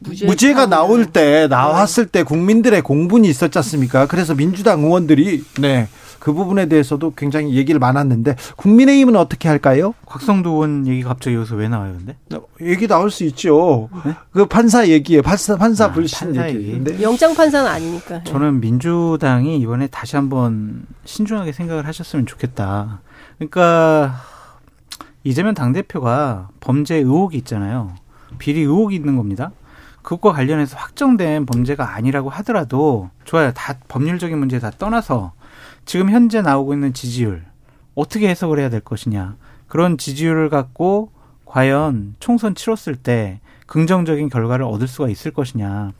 무죄 0.00 0.54
가 0.54 0.66
나올 0.66 1.06
때 1.06 1.46
나왔을 1.48 2.06
때 2.06 2.22
국민들의 2.22 2.82
공분이 2.82 3.28
있었지 3.28 3.58
않습니까? 3.58 4.06
그래서 4.06 4.34
민주당 4.34 4.82
의원들이 4.82 5.44
네 5.60 5.88
그 6.20 6.32
부분에 6.34 6.66
대해서도 6.66 7.14
굉장히 7.16 7.54
얘기를 7.54 7.80
많았는데 7.80 8.36
국민의힘은 8.56 9.16
어떻게 9.16 9.48
할까요? 9.48 9.94
곽성도 10.06 10.50
의원 10.50 10.86
얘기 10.86 11.02
갑자기 11.02 11.34
여기서 11.34 11.56
왜 11.56 11.68
나와요, 11.68 11.94
근데? 11.96 12.16
얘기 12.60 12.86
나올 12.86 13.10
수 13.10 13.24
있죠. 13.24 13.88
네? 14.04 14.14
그 14.30 14.46
판사 14.46 14.86
얘기예요. 14.86 15.22
판사 15.22 15.56
판사 15.56 15.86
아, 15.86 15.92
불신 15.92 16.34
판사 16.34 16.48
얘기. 16.50 16.72
얘기. 16.72 17.02
영장 17.02 17.34
판사는 17.34 17.68
아니니까. 17.68 18.22
저는 18.24 18.60
민주당이 18.60 19.58
이번에 19.58 19.86
다시 19.86 20.14
한번 20.16 20.84
신중하게 21.04 21.52
생각을 21.52 21.86
하셨으면 21.86 22.26
좋겠다. 22.26 23.00
그러니까 23.38 24.20
이재명 25.24 25.54
당 25.54 25.72
대표가 25.72 26.50
범죄 26.60 26.96
의혹이 26.96 27.38
있잖아요. 27.38 27.94
비리 28.38 28.60
의혹이 28.60 28.94
있는 28.94 29.16
겁니다. 29.16 29.52
그것과 30.02 30.32
관련해서 30.32 30.76
확정된 30.76 31.46
범죄가 31.46 31.94
아니라고 31.94 32.28
하더라도 32.30 33.10
좋아요. 33.24 33.52
다 33.52 33.74
법률적인 33.88 34.38
문제 34.38 34.58
다 34.58 34.70
떠나서 34.70 35.32
지금 35.84 36.10
현재 36.10 36.42
나오고 36.42 36.74
있는 36.74 36.92
지지율 36.92 37.44
어떻게 37.94 38.28
해석을 38.28 38.58
해야 38.58 38.68
될 38.68 38.80
것이냐. 38.80 39.36
그런 39.66 39.98
지지율을 39.98 40.48
갖고 40.48 41.12
과연 41.44 42.14
총선 42.20 42.54
치렀을 42.54 42.96
때 42.96 43.40
긍정적인 43.66 44.28
결과를 44.28 44.64
얻을 44.64 44.88
수가 44.88 45.08
있을 45.08 45.30
것이냐. 45.30 45.92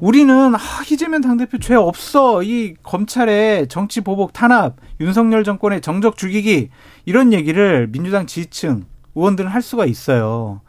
우리는 0.00 0.54
아, 0.54 0.58
이재명 0.90 1.20
당대표 1.20 1.58
죄 1.58 1.74
없어. 1.74 2.42
이 2.42 2.74
검찰의 2.82 3.68
정치 3.68 4.00
보복 4.00 4.32
탄압, 4.32 4.76
윤석열 5.00 5.44
정권의 5.44 5.80
정적 5.80 6.16
죽이기 6.16 6.70
이런 7.04 7.32
얘기를 7.32 7.88
민주당 7.90 8.26
지지층 8.26 8.84
의원들은 9.14 9.50
할 9.50 9.62
수가 9.62 9.84
있어요. 9.86 10.60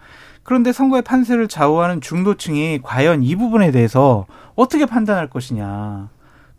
그런데 0.42 0.74
선거의 0.74 1.04
판세를 1.04 1.48
좌우하는 1.48 2.02
중도층이 2.02 2.80
과연 2.84 3.24
이 3.24 3.36
부분에 3.36 3.72
대해서 3.72 4.26
어떻게 4.56 4.86
판단할 4.86 5.30
것이냐. 5.30 6.10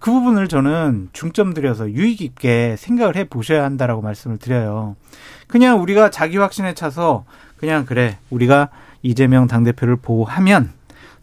그 0.05 0.11
부분을 0.11 0.49
저는 0.49 1.09
중점 1.15 1.55
들여서 1.55 1.91
유익 1.93 2.21
있게 2.21 2.77
생각을 2.77 3.17
해 3.17 3.25
보셔야 3.25 3.65
한다라고 3.65 4.03
말씀을 4.03 4.37
드려요. 4.37 4.97
그냥 5.47 5.81
우리가 5.81 6.11
자기 6.11 6.37
확신에 6.37 6.75
차서 6.75 7.25
그냥 7.57 7.87
그래 7.87 8.19
우리가 8.29 8.69
이재명 9.01 9.47
당대표를 9.47 9.97
보호하면 9.97 10.75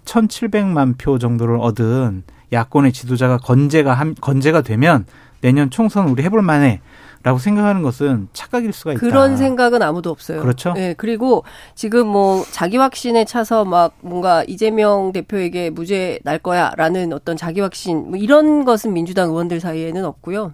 1,700만 0.06 0.98
표 0.98 1.20
정도를 1.20 1.58
얻은 1.58 2.24
야권의 2.52 2.92
지도자가 2.92 3.38
건재가 3.38 4.04
건재가 4.20 4.62
되면 4.62 5.06
내년 5.42 5.70
총선 5.70 6.08
우리 6.08 6.24
해볼 6.24 6.42
만해. 6.42 6.82
라고 7.24 7.38
생각하는 7.40 7.82
것은 7.82 8.30
착각일 8.34 8.74
수가 8.74 8.94
있다. 8.94 9.00
그런 9.00 9.38
생각은 9.38 9.82
아무도 9.82 10.10
없어요. 10.10 10.42
그렇죠. 10.42 10.74
네, 10.74 10.94
그리고 10.98 11.44
지금 11.76 12.08
뭐 12.08 12.44
자기 12.52 12.78
확신에 12.78 13.26
차서 13.26 13.66
막 13.66 13.94
뭔가 14.02 14.44
이재명 14.48 15.12
대표에게 15.12 15.70
무죄 15.70 16.20
날 16.24 16.40
거야 16.40 16.74
라는 16.78 17.14
어떤 17.14 17.38
자기 17.38 17.62
확신 17.62 18.10
뭐 18.10 18.18
이런 18.18 18.66
것은 18.66 18.94
민주당 18.94 19.30
의원들 19.30 19.60
사이에는 19.60 20.06
없고요. 20.06 20.54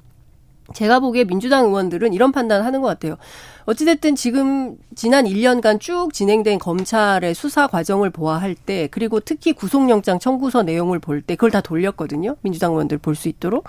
제가 0.74 1.00
보기에 1.00 1.24
민주당 1.24 1.66
의원들은 1.66 2.14
이런 2.14 2.32
판단을 2.32 2.66
하는 2.66 2.82
것 2.82 2.88
같아요. 2.88 3.16
어찌됐든 3.66 4.16
지금 4.16 4.78
지난 4.96 5.26
1년간 5.26 5.80
쭉 5.80 6.14
진행된 6.14 6.60
검찰의 6.60 7.34
수사 7.34 7.68
과정을 7.68 8.10
보아할 8.10 8.56
때 8.56 8.88
그리고 8.92 9.20
특히 9.20 9.54
구속영장 9.54 10.20
청구서 10.20 10.64
내용을 10.64 11.00
볼 11.00 11.22
때 11.22 11.36
그걸 11.36 11.52
다 11.52 11.62
돌렸거든요. 11.62 12.36
민주당 12.42 12.72
의원들 12.72 12.98
볼 13.00 13.16
수 13.16 13.28
있도록. 13.28 13.66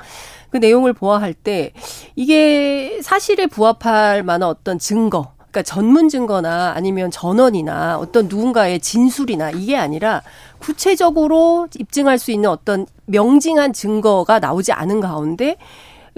그 0.50 0.58
내용을 0.58 0.92
보아할 0.92 1.34
때 1.34 1.72
이게 2.16 3.00
사실에 3.02 3.46
부합할 3.46 4.22
만한 4.22 4.48
어떤 4.48 4.78
증거 4.78 5.32
그러니까 5.36 5.62
전문 5.62 6.08
증거나 6.08 6.74
아니면 6.76 7.10
전원이나 7.10 7.98
어떤 7.98 8.28
누군가의 8.28 8.80
진술이나 8.80 9.50
이게 9.52 9.76
아니라 9.76 10.22
구체적으로 10.58 11.68
입증할 11.78 12.18
수 12.18 12.30
있는 12.30 12.50
어떤 12.50 12.86
명징한 13.06 13.72
증거가 13.72 14.38
나오지 14.38 14.72
않은 14.72 15.00
가운데 15.00 15.56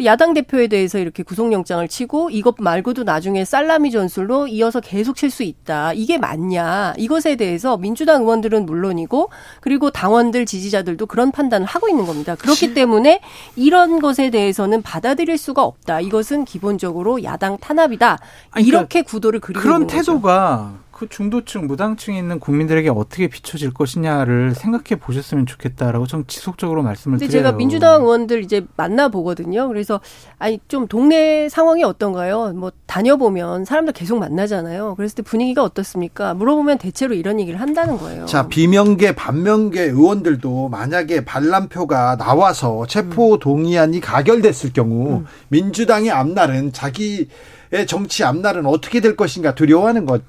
야당 0.04 0.34
대표에 0.34 0.66
대해서 0.66 0.98
이렇게 0.98 1.22
구속영장을 1.22 1.86
치고 1.88 2.30
이것 2.30 2.56
말고도 2.58 3.04
나중에 3.04 3.44
살라미 3.44 3.90
전술로 3.90 4.48
이어서 4.48 4.80
계속 4.80 5.16
칠 5.16 5.30
수 5.30 5.42
있다. 5.44 5.92
이게 5.92 6.18
맞냐. 6.18 6.94
이것에 6.98 7.36
대해서 7.36 7.76
민주당 7.76 8.22
의원들은 8.22 8.66
물론이고 8.66 9.30
그리고 9.60 9.90
당원들 9.90 10.44
지지자들도 10.44 11.06
그런 11.06 11.30
판단을 11.30 11.66
하고 11.66 11.88
있는 11.88 12.04
겁니다. 12.04 12.34
그렇기 12.34 12.74
때문에 12.74 13.20
이런 13.54 14.00
것에 14.00 14.30
대해서는 14.30 14.82
받아들일 14.82 15.38
수가 15.38 15.62
없다. 15.62 16.00
이것은 16.00 16.44
기본적으로 16.44 17.22
야당 17.22 17.58
탄압이다. 17.58 18.18
그러니까 18.50 18.68
이렇게 18.68 19.02
구도를 19.02 19.38
그리고 19.40 19.60
그런 19.60 19.86
태도가 19.86 20.74
그 21.00 21.08
중도층, 21.08 21.66
무당층에 21.66 22.18
있는 22.18 22.38
국민들에게 22.38 22.90
어떻게 22.90 23.26
비춰질 23.26 23.72
것이냐를 23.72 24.54
생각해 24.54 25.00
보셨으면 25.00 25.46
좋겠다라고 25.46 26.06
좀 26.06 26.26
지속적으로 26.26 26.82
말씀을 26.82 27.16
근데 27.16 27.26
드려요. 27.26 27.42
제가 27.46 27.56
민주당 27.56 28.02
의원들 28.02 28.44
이제 28.44 28.66
만나 28.76 29.08
보거든요. 29.08 29.66
그래서 29.68 30.02
아니 30.38 30.60
좀 30.68 30.86
동네 30.88 31.48
상황이 31.48 31.84
어떤가요? 31.84 32.52
뭐 32.52 32.70
다녀보면 32.84 33.64
사람들 33.64 33.94
계속 33.94 34.18
만나잖아요. 34.18 34.94
그랬을 34.96 35.14
때 35.14 35.22
분위기가 35.22 35.62
어떻습니까? 35.62 36.34
물어보면 36.34 36.76
대체로 36.76 37.14
이런 37.14 37.40
얘기를 37.40 37.58
한다는 37.58 37.96
거예요. 37.96 38.26
자, 38.26 38.48
비명계, 38.48 39.14
반명계 39.14 39.84
의원들도 39.84 40.68
만약에 40.68 41.24
반란표가 41.24 42.18
나와서 42.18 42.86
체포 42.86 43.38
동의안이 43.38 44.00
가결됐을 44.00 44.74
경우 44.74 45.20
음. 45.20 45.26
민주당의 45.48 46.10
앞날은 46.10 46.74
자기 46.74 47.28
의 47.72 47.86
정치 47.86 48.24
앞날은 48.24 48.66
어떻게 48.66 49.00
될 49.00 49.14
것인가 49.14 49.54
두려워하는 49.54 50.04
것. 50.04 50.22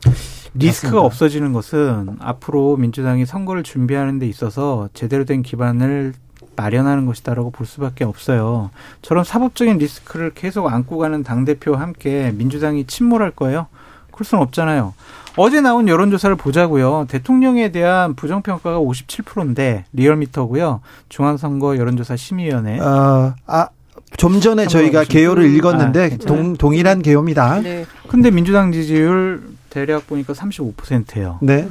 리스크가 0.53 0.95
맞습니다. 0.95 1.05
없어지는 1.05 1.53
것은 1.53 2.17
앞으로 2.19 2.77
민주당이 2.77 3.25
선거를 3.25 3.63
준비하는 3.63 4.19
데 4.19 4.27
있어서 4.27 4.89
제대로 4.93 5.25
된 5.25 5.43
기반을 5.43 6.13
마련하는 6.55 7.05
것이다라고 7.05 7.51
볼 7.51 7.65
수밖에 7.65 8.03
없어요. 8.03 8.69
저런 9.01 9.23
사법적인 9.23 9.77
리스크를 9.77 10.31
계속 10.33 10.67
안고 10.67 10.97
가는 10.97 11.23
당대표와 11.23 11.79
함께 11.79 12.31
민주당이 12.35 12.85
침몰할 12.85 13.31
거예요? 13.31 13.67
그럴 14.11 14.25
수는 14.25 14.43
없잖아요. 14.43 14.93
어제 15.37 15.61
나온 15.61 15.87
여론조사를 15.87 16.35
보자고요. 16.35 17.05
대통령에 17.09 17.71
대한 17.71 18.15
부정평가가 18.15 18.79
57%인데 18.79 19.85
리얼미터고요. 19.93 20.81
중앙선거 21.07 21.77
여론조사 21.77 22.17
심의위원회. 22.17 22.79
어, 22.79 23.33
아, 23.47 23.69
좀 24.17 24.41
전에 24.41 24.67
저희가 24.67 25.05
개요를 25.05 25.45
읽었는데 25.55 26.09
아, 26.13 26.25
동, 26.25 26.57
동일한 26.57 27.01
개요입니다. 27.01 27.61
네. 27.61 27.85
근데 28.09 28.29
민주당 28.29 28.73
지지율 28.73 29.41
대략 29.71 30.05
보니까 30.05 30.33
35%예요. 30.33 31.39
네. 31.41 31.67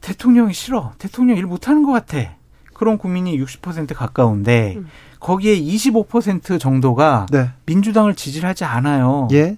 대통령이 0.00 0.52
싫어. 0.52 0.92
대통령 0.98 1.36
일 1.36 1.46
못하는 1.46 1.84
것 1.84 1.92
같아. 1.92 2.34
그런 2.74 2.98
국민이 2.98 3.38
60% 3.38 3.94
가까운데 3.94 4.74
음. 4.76 4.88
거기에 5.20 5.58
25% 5.60 6.58
정도가 6.58 7.26
네. 7.30 7.50
민주당을 7.66 8.14
지지하지 8.14 8.64
않아요. 8.64 9.28
예. 9.32 9.56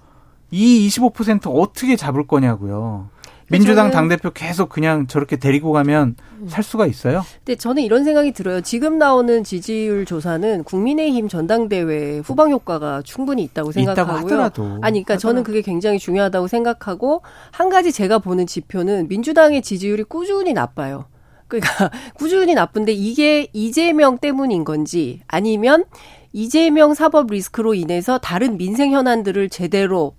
이 0.51 0.89
25% 0.89 1.51
어떻게 1.55 1.97
잡을 1.97 2.27
거냐고요. 2.27 3.09
민주당 3.51 3.91
당 3.91 4.09
대표 4.09 4.31
계속 4.31 4.69
그냥 4.69 5.07
저렇게 5.07 5.37
데리고 5.37 5.73
가면 5.73 6.17
살 6.49 6.63
수가 6.63 6.87
있어요? 6.87 7.25
근데 7.45 7.57
저는 7.57 7.83
이런 7.83 8.05
생각이 8.05 8.33
들어요. 8.33 8.61
지금 8.61 8.99
나오는 8.99 9.43
지지율 9.43 10.05
조사는 10.05 10.65
국민의힘 10.65 11.29
전당대회 11.29 12.19
후방 12.19 12.51
효과가 12.51 13.03
충분히 13.03 13.43
있다고 13.45 13.73
생각하고요. 13.73 14.17
하더라도. 14.17 14.63
아니, 14.65 15.03
그러니까 15.03 15.15
하더라도. 15.15 15.19
저는 15.21 15.43
그게 15.45 15.63
굉장히 15.63 15.99
중요하다고 15.99 16.47
생각하고 16.47 17.23
한 17.51 17.69
가지 17.69 17.93
제가 17.93 18.19
보는 18.19 18.47
지표는 18.47 19.09
민주당의 19.09 19.63
지지율이 19.63 20.05
꾸준히 20.05 20.53
나빠요. 20.53 21.07
그러니까 21.49 21.91
꾸준히 22.15 22.55
나쁜데 22.55 22.93
이게 22.93 23.49
이재명 23.53 24.19
때문인 24.19 24.65
건지 24.65 25.23
아니면 25.27 25.85
이재명 26.33 26.95
사법 26.95 27.31
리스크로 27.31 27.75
인해서 27.75 28.19
다른 28.19 28.59
민생 28.59 28.93
현안들을 28.93 29.49
제대로 29.49 30.15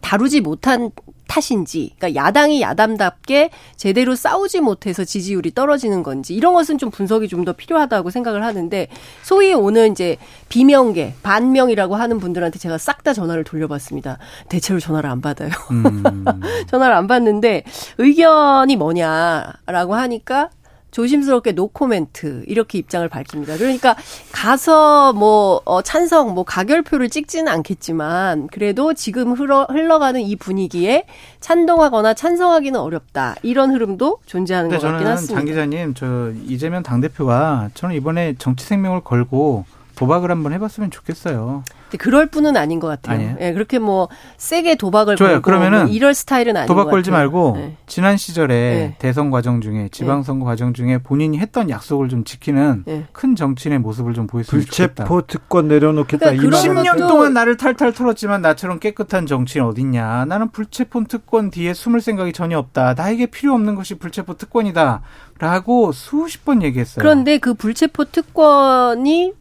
다루지 0.00 0.40
못한 0.40 0.90
탓인지, 1.32 1.94
그러니까 1.98 2.22
야당이 2.22 2.60
야당답게 2.60 3.50
제대로 3.76 4.14
싸우지 4.14 4.60
못해서 4.60 5.04
지지율이 5.04 5.54
떨어지는 5.54 6.02
건지 6.02 6.34
이런 6.34 6.52
것은 6.54 6.78
좀 6.78 6.90
분석이 6.90 7.28
좀 7.28 7.42
더 7.42 7.52
필요하다고 7.52 8.10
생각을 8.10 8.44
하는데 8.44 8.86
소위 9.24 9.52
오는 9.52 9.90
이제 9.90 10.16
비명계 10.48 11.14
반명이라고 11.24 11.96
하는 11.96 12.20
분들한테 12.20 12.60
제가 12.60 12.78
싹 12.78 13.02
다 13.02 13.12
전화를 13.12 13.42
돌려봤습니다. 13.42 14.18
대체로 14.48 14.78
전화를 14.78 15.10
안 15.10 15.20
받아요. 15.20 15.50
음. 15.72 16.04
전화를 16.70 16.94
안 16.94 17.08
받는데 17.08 17.64
의견이 17.98 18.76
뭐냐라고 18.76 19.96
하니까 19.96 20.50
조심스럽게 20.92 21.52
노코멘트 21.52 22.44
이렇게 22.46 22.78
입장을 22.78 23.08
밝힙니다. 23.08 23.56
그러니까 23.56 23.96
가서 24.30 25.12
뭐 25.12 25.60
어, 25.64 25.82
찬성 25.82 26.34
뭐 26.34 26.44
가결표를 26.44 27.08
찍지는 27.08 27.50
않겠지만 27.50 28.46
그래도 28.48 28.94
지금 28.94 29.32
흘러 29.32 29.64
흘러가는 29.64 30.20
이 30.20 30.36
분위기에 30.36 31.06
찬동하거나 31.40 32.14
찬성하기는 32.14 32.78
어렵다 32.78 33.34
이런 33.42 33.72
흐름도 33.72 34.18
존재하는 34.26 34.70
것 34.70 34.80
같긴 34.80 35.06
합니다. 35.06 35.34
장 35.34 35.44
기자님 35.44 35.94
저 35.94 36.30
이재명 36.46 36.82
당 36.82 37.00
대표가 37.00 37.70
저는 37.74 37.96
이번에 37.96 38.34
정치 38.38 38.64
생명을 38.66 39.00
걸고 39.00 39.64
도박을 39.96 40.30
한번 40.30 40.52
해봤으면 40.52 40.90
좋겠어요. 40.90 41.64
그럴 41.96 42.26
뿐은 42.26 42.56
아닌 42.56 42.80
것 42.80 42.88
같아요. 42.88 43.16
아니에요? 43.16 43.36
예, 43.40 43.52
그렇게 43.52 43.78
뭐 43.78 44.08
세게 44.36 44.76
도박을 44.76 45.16
좋아요. 45.16 45.32
걸고 45.34 45.42
그러면은 45.42 45.86
뭐 45.86 45.88
이럴 45.88 46.14
스타일은 46.14 46.56
아닌 46.56 46.66
도박 46.66 46.90
걸지 46.90 47.10
말고 47.10 47.54
네. 47.56 47.76
지난 47.86 48.16
시절에 48.16 48.54
네. 48.54 48.96
대선 48.98 49.30
과정 49.30 49.60
중에 49.60 49.88
지방선거 49.90 50.44
네. 50.44 50.50
과정 50.50 50.74
중에 50.74 50.98
본인이 50.98 51.38
했던 51.38 51.70
약속을 51.70 52.08
좀 52.08 52.24
지키는 52.24 52.84
네. 52.86 53.04
큰 53.12 53.36
정치인의 53.36 53.78
모습을 53.80 54.14
좀 54.14 54.26
보였으면 54.26 54.64
좋겠다. 54.64 55.04
불체포 55.04 55.26
특권 55.26 55.68
내려놓겠다. 55.68 56.32
그러니까 56.32 56.58
10년 56.58 56.98
동안 57.08 57.32
나를 57.32 57.56
탈탈 57.56 57.92
털었지만 57.92 58.42
나처럼 58.42 58.78
깨끗한 58.78 59.26
정치인 59.26 59.64
어딨냐. 59.64 60.24
나는 60.26 60.50
불체포 60.50 61.04
특권 61.04 61.50
뒤에 61.50 61.74
숨을 61.74 62.00
생각이 62.00 62.32
전혀 62.32 62.58
없다. 62.58 62.94
나에게 62.94 63.26
필요 63.26 63.54
없는 63.54 63.74
것이 63.74 63.94
불체포 63.96 64.36
특권이다. 64.36 65.02
라고 65.38 65.92
수십 65.92 66.44
번 66.44 66.62
얘기했어요. 66.62 67.02
그런데 67.02 67.38
그 67.38 67.54
불체포 67.54 68.04
특권이 68.06 69.32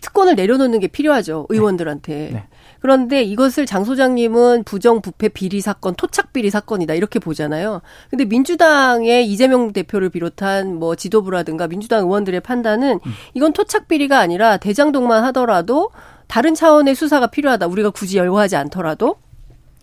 특권을 0.00 0.34
내려놓는 0.34 0.80
게 0.80 0.86
필요하죠. 0.86 1.46
네. 1.48 1.56
의원들한테. 1.56 2.14
네. 2.14 2.30
네. 2.32 2.44
그런데 2.80 3.22
이것을 3.22 3.64
장 3.64 3.84
소장님은 3.84 4.64
부정 4.64 5.00
부패 5.00 5.28
비리 5.28 5.62
사건, 5.62 5.94
토착 5.94 6.34
비리 6.34 6.50
사건이다 6.50 6.92
이렇게 6.92 7.18
보잖아요. 7.18 7.80
근데 8.10 8.26
민주당의 8.26 9.26
이재명 9.26 9.72
대표를 9.72 10.10
비롯한 10.10 10.78
뭐 10.78 10.94
지도부라든가 10.94 11.66
민주당 11.66 12.04
의원들의 12.04 12.40
판단은 12.40 13.00
음. 13.04 13.12
이건 13.32 13.54
토착 13.54 13.88
비리가 13.88 14.18
아니라 14.18 14.58
대장동만 14.58 15.24
하더라도 15.24 15.90
다른 16.26 16.54
차원의 16.54 16.94
수사가 16.94 17.28
필요하다. 17.28 17.66
우리가 17.68 17.90
굳이 17.90 18.18
열거하지 18.18 18.56
않더라도 18.56 19.16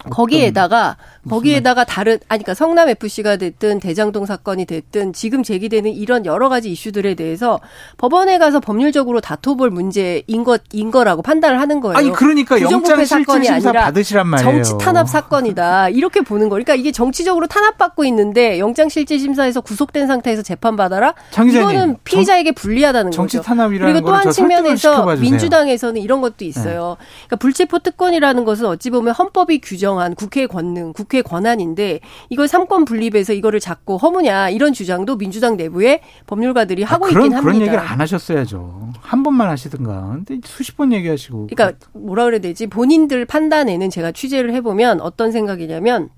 거기에다가 0.10 0.98
거기에다가 1.30 1.84
다른 1.84 2.14
아니 2.28 2.44
그러니까 2.44 2.54
성남 2.54 2.90
FC가 2.90 3.38
됐든 3.38 3.80
대장동 3.80 4.26
사건이 4.26 4.66
됐든 4.66 5.14
지금 5.14 5.44
제기되는 5.44 5.92
이런 5.92 6.26
여러 6.26 6.50
가지 6.50 6.72
이슈들에 6.72 7.14
대해서 7.16 7.60
법원에 7.98 8.38
가서 8.38 8.60
법률적으로 8.60 9.22
다퉈볼 9.22 9.70
문제인 9.70 10.44
것인 10.44 10.92
거라고 10.92 11.22
판단을 11.22 11.60
하는 11.60 11.80
거예요. 11.82 11.98
아니 11.98 12.12
그러니까 12.12 12.60
영장 12.62 13.04
사건이 13.06 13.50
아니라 13.50 13.84
받으시란 13.86 14.28
말이에요. 14.28 14.64
정치 14.64 14.84
탄압 14.84 15.08
사건이다 15.08 15.90
이렇게 15.90 16.22
보는 16.22 16.50
거. 16.50 16.56
그러니까 16.56 16.76
이게 16.76 16.92
정치적으로 16.92 17.48
탄압받고 17.48 18.04
있는데 18.06 18.60
영장 18.60 18.90
실질 18.90 19.20
심사에서 19.20 19.62
구속된 19.62 20.08
상태에서 20.08 20.42
재판 20.42 20.76
받아라. 20.76 21.14
이거는 21.48 21.98
피의자에게 22.04 22.54
불리하다는 22.54 23.12
정치 23.12 23.38
거죠. 23.38 23.48
탄압이라는 23.48 23.94
그리고 23.94 24.08
또 24.08 24.16
한 24.16 24.32
측면에서 24.32 25.16
민주당에서는 25.16 26.02
이런 26.02 26.22
것도 26.22 26.46
있어요. 26.46 26.98
네. 27.00 27.06
그러니까 27.28 27.36
불체포 27.38 27.80
특권이라는 27.80 28.46
것은 28.46 28.66
어찌 28.66 28.90
보면 28.90 29.14
헌법이 29.14 29.62
규정 29.62 29.91
규정한 29.92 30.16
국회 30.16 30.48
권능, 30.48 30.94
국회 30.94 31.22
권한인데 31.22 32.00
이걸 32.30 32.48
삼권 32.48 32.86
분립해서 32.86 33.34
이거를 33.34 33.60
잡고 33.60 33.98
허무냐 33.98 34.50
이런 34.50 34.74
주장도 34.74 35.18
민주당 35.18 35.58
내부의 35.58 36.02
법률가들이 36.28 36.84
하고 36.84 37.06
아, 37.06 37.10
그런, 37.10 37.26
있긴 37.26 37.38
합니다. 37.38 37.42
그런 37.42 37.62
얘기를 37.62 37.80
안 37.80 38.00
하셨어야죠. 38.00 38.94
한 39.00 39.24
번만 39.24 39.50
하시든가. 39.50 40.20
근데 40.26 40.40
수십 40.46 40.78
번 40.78 40.94
얘기하시고. 40.94 41.48
그러니까 41.48 41.78
뭐라 41.94 42.26
그래야 42.26 42.40
되지? 42.40 42.68
본인들 42.68 43.26
판단에는 43.26 43.90
제가 43.90 44.12
취재를 44.12 44.54
해보면 44.54 45.02
어떤 45.02 45.32
생각이냐면 45.32 46.10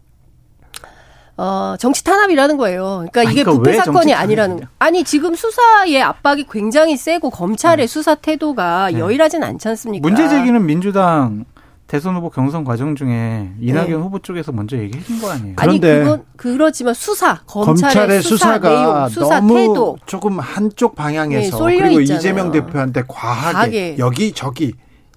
어, 1.36 1.75
정치 1.80 2.03
탄압이라는 2.03 2.58
거예요. 2.58 3.06
그러니까 3.12 3.24
이게 3.24 3.44
그러니까 3.44 3.63
부패 3.63 3.74
사건이 3.77 4.13
아니라는 4.13 4.60
거. 4.60 4.68
아니, 4.77 5.03
지금 5.03 5.34
수사의 5.34 6.00
압박이 6.03 6.46
굉장히 6.51 6.96
세고 6.96 7.32
검찰의 7.32 7.88
네. 7.88 7.88
수사 7.88 8.13
태도가 8.13 8.92
네. 8.92 9.00
여일하진 9.00 9.44
않지 9.44 9.68
않습니까? 9.68 10.08
문제 10.08 10.30
제기는 10.30 10.63
민주당 10.63 11.46
대선 11.94 12.16
후보 12.16 12.32
경선 12.32 12.64
과정 12.64 12.96
중에 12.96 13.52
이낙연 13.62 13.88
네. 13.88 13.94
후보 13.94 14.18
쪽에서 14.18 14.52
먼저 14.52 14.76
얘기해 14.76 15.04
준 15.04 15.22
거 15.22 15.30
아니에요? 15.30 15.54
아니 15.60 15.80
그건 15.80 16.24
그렇지만 16.36 16.96
수사 16.96 17.36
검찰의, 17.46 17.66
검찰의 17.94 18.22
수사 18.24 18.58
가 18.60 18.68
내용, 18.70 19.10
수사 19.10 19.40
너무 19.40 19.54
태도 19.54 19.98
조금 20.08 20.40
한쪽 20.40 20.96
방향에서 20.96 21.68
네, 21.68 21.78
그리고 21.78 22.02
있잖아요. 22.02 22.18
이재명 22.20 22.52
대표한테 22.52 23.04
과하게, 23.08 23.54
과하게. 23.54 23.96
여기 24.00 24.32
저기 24.32 24.74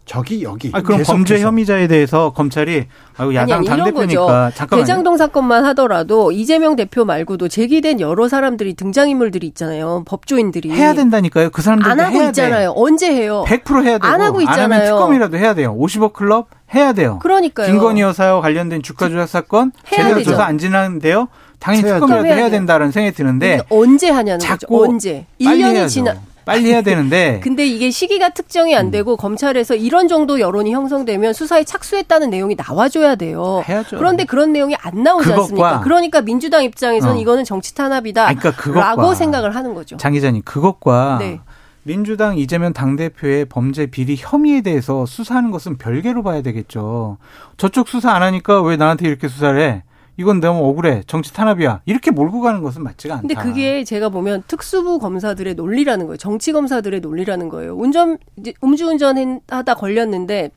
저기 0.06 0.44
여기. 0.44 0.70
아 0.72 0.80
그럼 0.80 1.02
범죄 1.04 1.40
혐의자에 1.40 1.88
대해서 1.88 2.32
검찰이 2.32 2.86
아유 3.16 3.34
야당 3.34 3.64
당 3.64 3.84
대표니까 3.84 4.52
잠깐만 4.54 4.84
대장동 4.84 5.16
사건만 5.16 5.64
하더라도 5.66 6.30
이재명 6.30 6.76
대표 6.76 7.04
말고도 7.04 7.48
제기된 7.48 7.98
여러 8.00 8.28
사람들이 8.28 8.75
등장 8.75 9.10
인물들이 9.10 9.48
있잖아요. 9.48 10.04
법조인들이 10.06 10.70
해야 10.70 10.94
된다니까요. 10.94 11.50
그 11.50 11.60
사람들 11.60 11.90
안 11.90 11.98
하고 11.98 12.22
있잖아요. 12.22 12.72
돼. 12.72 12.75
언제 12.80 13.12
해요? 13.12 13.44
100% 13.48 13.82
해야 13.82 13.98
되고 13.98 14.06
안 14.06 14.20
하고 14.20 14.40
있잖아요. 14.40 14.64
안 14.64 14.72
하면 14.72 14.86
특검이라도 14.86 15.36
해야 15.38 15.54
돼요. 15.54 15.76
50억 15.76 16.12
클럽 16.12 16.48
해야 16.72 16.92
돼요. 16.92 17.18
그러니까요. 17.20 17.66
김건희 17.66 18.00
여사와 18.02 18.40
관련된 18.40 18.82
주가 18.82 19.08
조작 19.08 19.26
사건 19.28 19.72
제대로 19.90 20.22
조사 20.22 20.44
안 20.44 20.58
지났는데요. 20.58 21.26
당연히 21.58 21.82
특검이라도 21.82 22.26
해야, 22.26 22.34
해야 22.36 22.50
된다는 22.50 22.92
생각이 22.92 23.16
드는데 23.16 23.60
언제 23.70 24.10
하냐는 24.10 24.46
거죠. 24.46 24.66
언제? 24.70 25.26
1년이 25.40 25.88
지나 25.88 26.14
빨리 26.46 26.70
해야 26.70 26.80
되는데. 26.80 27.40
근데 27.44 27.66
이게 27.66 27.90
시기가 27.90 28.30
특정이 28.30 28.74
안 28.74 28.86
음. 28.86 28.90
되고 28.90 29.12
음. 29.12 29.16
검찰에서 29.18 29.74
이런 29.74 30.08
정도 30.08 30.40
여론이 30.40 30.72
형성되면 30.72 31.34
수사에 31.34 31.64
착수했다는 31.64 32.30
내용이 32.30 32.56
나와줘야 32.56 33.16
돼요. 33.16 33.62
해야죠. 33.68 33.98
그런데 33.98 34.24
그런 34.24 34.52
내용이 34.52 34.74
안 34.76 35.02
나오지 35.02 35.30
않습니까? 35.32 35.80
그러니까 35.80 36.22
민주당 36.22 36.64
입장에서는 36.64 37.16
어. 37.16 37.18
이거는 37.18 37.44
정치 37.44 37.74
탄압이다. 37.74 38.32
그러니까 38.34 38.80
라고 38.80 39.14
생각을 39.14 39.54
하는 39.54 39.75
거죠. 39.75 39.97
장 39.99 40.12
기자님 40.12 40.42
그것과 40.44 41.18
네. 41.21 41.40
민주당 41.82 42.38
이재명 42.38 42.73
당대표의 42.73 43.44
범죄 43.44 43.86
비리 43.86 44.16
혐의에 44.18 44.60
대해서 44.60 45.04
수사하는 45.04 45.50
것은 45.50 45.78
별개로 45.78 46.23
봐야 46.23 46.42
되겠죠. 46.42 47.18
저쪽 47.56 47.88
수사 47.88 48.12
안 48.12 48.23
하니까 48.23 48.62
왜 48.62 48.76
나한테 48.76 49.06
이렇게 49.06 49.28
수사를 49.28 49.60
해? 49.60 49.82
이건 50.18 50.40
너무 50.40 50.64
억울해. 50.68 51.02
정치 51.06 51.32
탄압이야. 51.32 51.82
이렇게 51.84 52.10
몰고 52.10 52.40
가는 52.40 52.62
것은 52.62 52.82
맞지가 52.82 53.14
않다. 53.16 53.22
근데 53.28 53.34
그게 53.34 53.84
제가 53.84 54.08
보면 54.08 54.42
특수부 54.48 54.98
검사들의 54.98 55.54
논리라는 55.54 56.06
거예요. 56.06 56.16
정치 56.16 56.52
검사들의 56.52 57.00
논리라는 57.00 57.48
거예요. 57.48 57.74
운전 57.76 58.16
이제 58.38 58.54
음주운전 58.64 59.40
하다 59.48 59.74
걸렸는데 59.74 60.50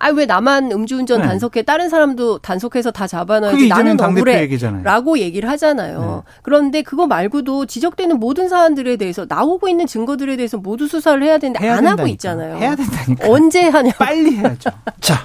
아 0.00 0.10
왜 0.12 0.26
나만 0.26 0.70
음주운전 0.70 1.22
네. 1.22 1.26
단속해 1.26 1.62
다른 1.62 1.88
사람도 1.88 2.38
단속해서 2.38 2.92
다 2.92 3.08
잡아놔야지 3.08 3.66
나는 3.66 4.00
억울해라고 4.00 5.18
얘기를 5.18 5.48
하잖아요. 5.50 6.22
네. 6.24 6.32
그런데 6.42 6.82
그거 6.82 7.08
말고도 7.08 7.66
지적되는 7.66 8.18
모든 8.20 8.48
사안들에 8.48 8.96
대해서 8.96 9.26
나오고 9.28 9.66
있는 9.68 9.86
증거들에 9.88 10.36
대해서 10.36 10.56
모두 10.56 10.86
수사를 10.86 11.20
해야 11.22 11.38
되는데 11.38 11.64
해야 11.64 11.72
안 11.72 11.78
된다니까. 11.78 12.02
하고 12.02 12.08
있잖아요. 12.12 12.56
해야 12.58 12.76
된다니까. 12.76 13.28
언제 13.28 13.68
하냐? 13.68 13.90
빨리 13.98 14.36
해야죠. 14.36 14.70
자. 15.00 15.16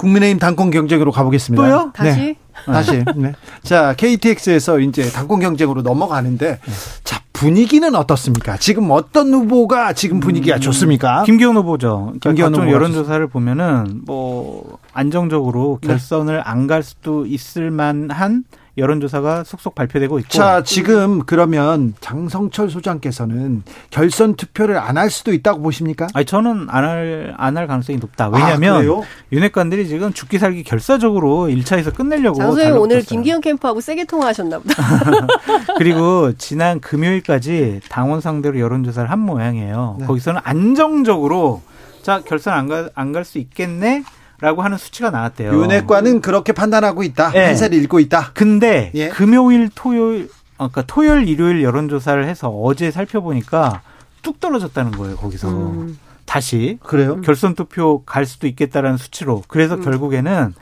국민의힘 0.00 0.38
당권 0.38 0.70
경쟁으로 0.70 1.12
가보겠습니다. 1.12 1.62
또요? 1.62 1.92
다시? 1.94 2.18
네. 2.18 2.36
다시. 2.64 3.04
네. 3.16 3.34
자, 3.62 3.94
KTX에서 3.94 4.80
이제 4.80 5.10
당권 5.10 5.40
경쟁으로 5.40 5.82
넘어가는데, 5.82 6.58
자, 7.04 7.20
분위기는 7.34 7.94
어떻습니까? 7.94 8.56
지금 8.56 8.90
어떤 8.90 9.32
후보가 9.32 9.92
지금 9.92 10.20
분위기가 10.20 10.56
음, 10.56 10.60
좋습니까? 10.60 11.24
김기현 11.24 11.56
후보죠. 11.56 12.14
김기현 12.20 12.54
후보 12.54 12.70
여론조사를 12.70 13.26
보면은 13.28 14.02
뭐 14.06 14.78
안정적으로 14.94 15.78
네. 15.82 15.88
결선을 15.88 16.36
네. 16.36 16.42
안갈 16.42 16.82
수도 16.82 17.26
있을 17.26 17.70
만한 17.70 18.44
여론조사가 18.80 19.44
속속 19.44 19.74
발표되고 19.74 20.18
있고. 20.20 20.28
자, 20.30 20.62
지금 20.64 21.20
그러면 21.24 21.94
장성철 22.00 22.70
소장께서는 22.70 23.62
결선 23.90 24.34
투표를 24.34 24.78
안 24.78 24.96
할 24.98 25.08
수도 25.10 25.32
있다고 25.32 25.62
보십니까? 25.62 26.08
아니, 26.14 26.26
저는 26.26 26.66
안 26.68 26.84
할, 26.84 27.34
안 27.38 27.56
할 27.56 27.66
가능성이 27.66 27.98
높다. 27.98 28.28
왜냐하면 28.28 28.76
아, 28.88 29.02
윤핵관들이 29.32 29.86
지금 29.88 30.12
죽기 30.12 30.38
살기 30.38 30.64
결사적으로 30.64 31.46
1차에서 31.48 31.94
끝내려고. 31.94 32.38
장소영 32.38 32.80
오늘 32.80 33.02
김기현 33.02 33.40
캠프하고 33.40 33.80
세게 33.80 34.04
통화하셨나 34.06 34.58
보다. 34.58 34.74
그리고 35.78 36.32
지난 36.36 36.80
금요일까지 36.80 37.80
당원 37.88 38.20
상대로 38.20 38.58
여론조사를 38.58 39.10
한 39.10 39.18
모양이에요. 39.20 39.96
네. 40.00 40.06
거기서는 40.06 40.40
안정적으로 40.44 41.62
자, 42.02 42.22
결선 42.26 42.54
안 42.54 42.66
갈, 42.68 42.90
안 42.94 43.12
갈 43.12 43.24
수 43.24 43.38
있겠네? 43.38 44.04
라고 44.40 44.62
하는 44.62 44.78
수치가 44.78 45.10
나왔대요. 45.10 45.52
윤핵관은 45.52 46.20
그렇게 46.20 46.52
판단하고 46.52 47.02
있다. 47.02 47.30
네. 47.30 47.46
판세를 47.46 47.82
읽고 47.82 48.00
있다. 48.00 48.30
근데 48.32 48.90
예. 48.94 49.08
금요일, 49.08 49.68
토요일, 49.74 50.30
아, 50.56 50.68
그러니까 50.68 50.82
토요일, 50.86 51.28
일요일 51.28 51.62
여론조사를 51.62 52.26
해서 52.26 52.48
어제 52.48 52.90
살펴보니까 52.90 53.82
뚝 54.22 54.40
떨어졌다는 54.40 54.92
거예요. 54.92 55.16
거기서 55.16 55.48
음. 55.48 55.98
다시 56.24 56.78
그래요? 56.82 57.20
결선 57.22 57.54
투표 57.54 58.02
갈 58.04 58.24
수도 58.24 58.46
있겠다라는 58.46 58.96
수치로. 58.96 59.42
그래서 59.48 59.74
음. 59.74 59.82
결국에는 59.82 60.54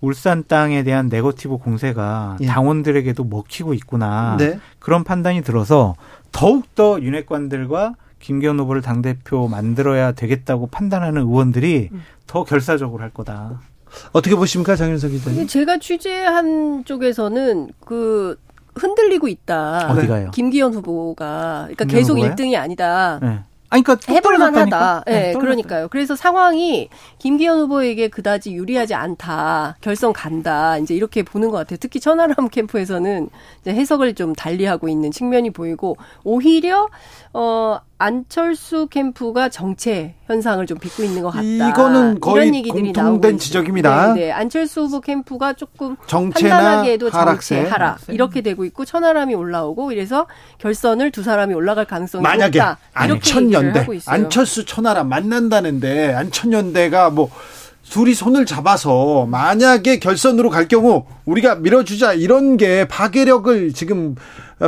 울산 0.00 0.44
땅에 0.46 0.84
대한 0.84 1.08
네거티브 1.08 1.58
공세가 1.58 2.36
예. 2.40 2.46
당원들에게도 2.46 3.24
먹히고 3.24 3.74
있구나. 3.74 4.36
네. 4.38 4.58
그런 4.78 5.04
판단이 5.04 5.42
들어서 5.42 5.96
더욱 6.30 6.74
더 6.74 7.00
윤핵관들과 7.00 7.94
김기현 8.20 8.58
후보를 8.60 8.82
당대표 8.82 9.48
만들어야 9.48 10.12
되겠다고 10.12 10.68
판단하는 10.68 11.22
의원들이 11.22 11.90
음. 11.92 12.02
더 12.26 12.44
결사적으로 12.44 13.02
할 13.02 13.10
거다. 13.10 13.60
어떻게 14.12 14.34
보십니까, 14.34 14.76
장윤석 14.76 15.10
기자님? 15.10 15.46
제가 15.46 15.78
취재한 15.78 16.84
쪽에서는 16.84 17.70
그 17.84 18.36
흔들리고 18.74 19.28
있다. 19.28 19.90
어디가요? 19.90 20.30
김기현 20.30 20.74
후보가 20.74 21.68
그러니까 21.68 21.84
계속 21.84 22.16
후보가요? 22.18 22.34
1등이 22.34 22.56
아니다. 22.56 23.18
네. 23.22 23.40
아니, 23.70 23.82
그러니까 23.82 24.12
해볼 24.12 24.38
만하다. 24.38 25.04
예, 25.08 25.12
네, 25.12 25.32
그러니까요. 25.34 25.88
그래서 25.88 26.16
상황이 26.16 26.88
김기현 27.18 27.58
후보에게 27.60 28.08
그다지 28.08 28.54
유리하지 28.54 28.94
않다. 28.94 29.76
결선 29.82 30.14
간다. 30.14 30.78
이제 30.78 30.94
이렇게 30.94 31.22
보는 31.22 31.50
것 31.50 31.58
같아요. 31.58 31.76
특히 31.78 32.00
천하람 32.00 32.34
캠프에서는 32.48 33.28
이제 33.60 33.74
해석을 33.74 34.14
좀 34.14 34.34
달리하고 34.34 34.88
있는 34.88 35.10
측면이 35.10 35.50
보이고 35.50 35.98
오히려 36.24 36.88
어 37.34 37.78
안철수 38.00 38.86
캠프가 38.86 39.48
정체 39.48 40.14
현상을 40.26 40.64
좀 40.66 40.78
빚고 40.78 41.02
있는 41.02 41.22
것 41.22 41.30
같다. 41.30 41.42
이거는 41.42 42.20
거의 42.20 42.62
공통된 42.62 43.38
지적입니다. 43.38 44.14
네, 44.14 44.26
네, 44.26 44.32
안철수 44.32 44.82
후보 44.82 45.00
캠프가 45.00 45.54
조금 45.54 45.96
판단하기에도 46.06 47.10
하락세. 47.10 47.56
정체 47.56 47.70
하락 47.70 47.88
하락세. 47.88 48.12
이렇게 48.12 48.40
되고 48.40 48.64
있고 48.64 48.84
천하람이 48.84 49.34
올라오고 49.34 49.90
이래서 49.90 50.28
결선을 50.58 51.10
두 51.10 51.24
사람이 51.24 51.54
올라갈 51.54 51.86
가능성이 51.86 52.22
만약에 52.22 52.60
높다. 52.60 52.78
안천연대 52.94 53.86
안철수 54.06 54.64
천하람 54.64 55.08
만난다는데 55.08 56.14
안천연대가 56.14 57.10
뭐 57.10 57.30
둘이 57.90 58.14
손을 58.14 58.46
잡아서 58.46 59.26
만약에 59.26 59.98
결선으로 59.98 60.50
갈 60.50 60.68
경우 60.68 61.06
우리가 61.24 61.56
밀어주자 61.56 62.12
이런 62.12 62.56
게 62.58 62.86
파괴력을 62.86 63.72
지금 63.72 64.14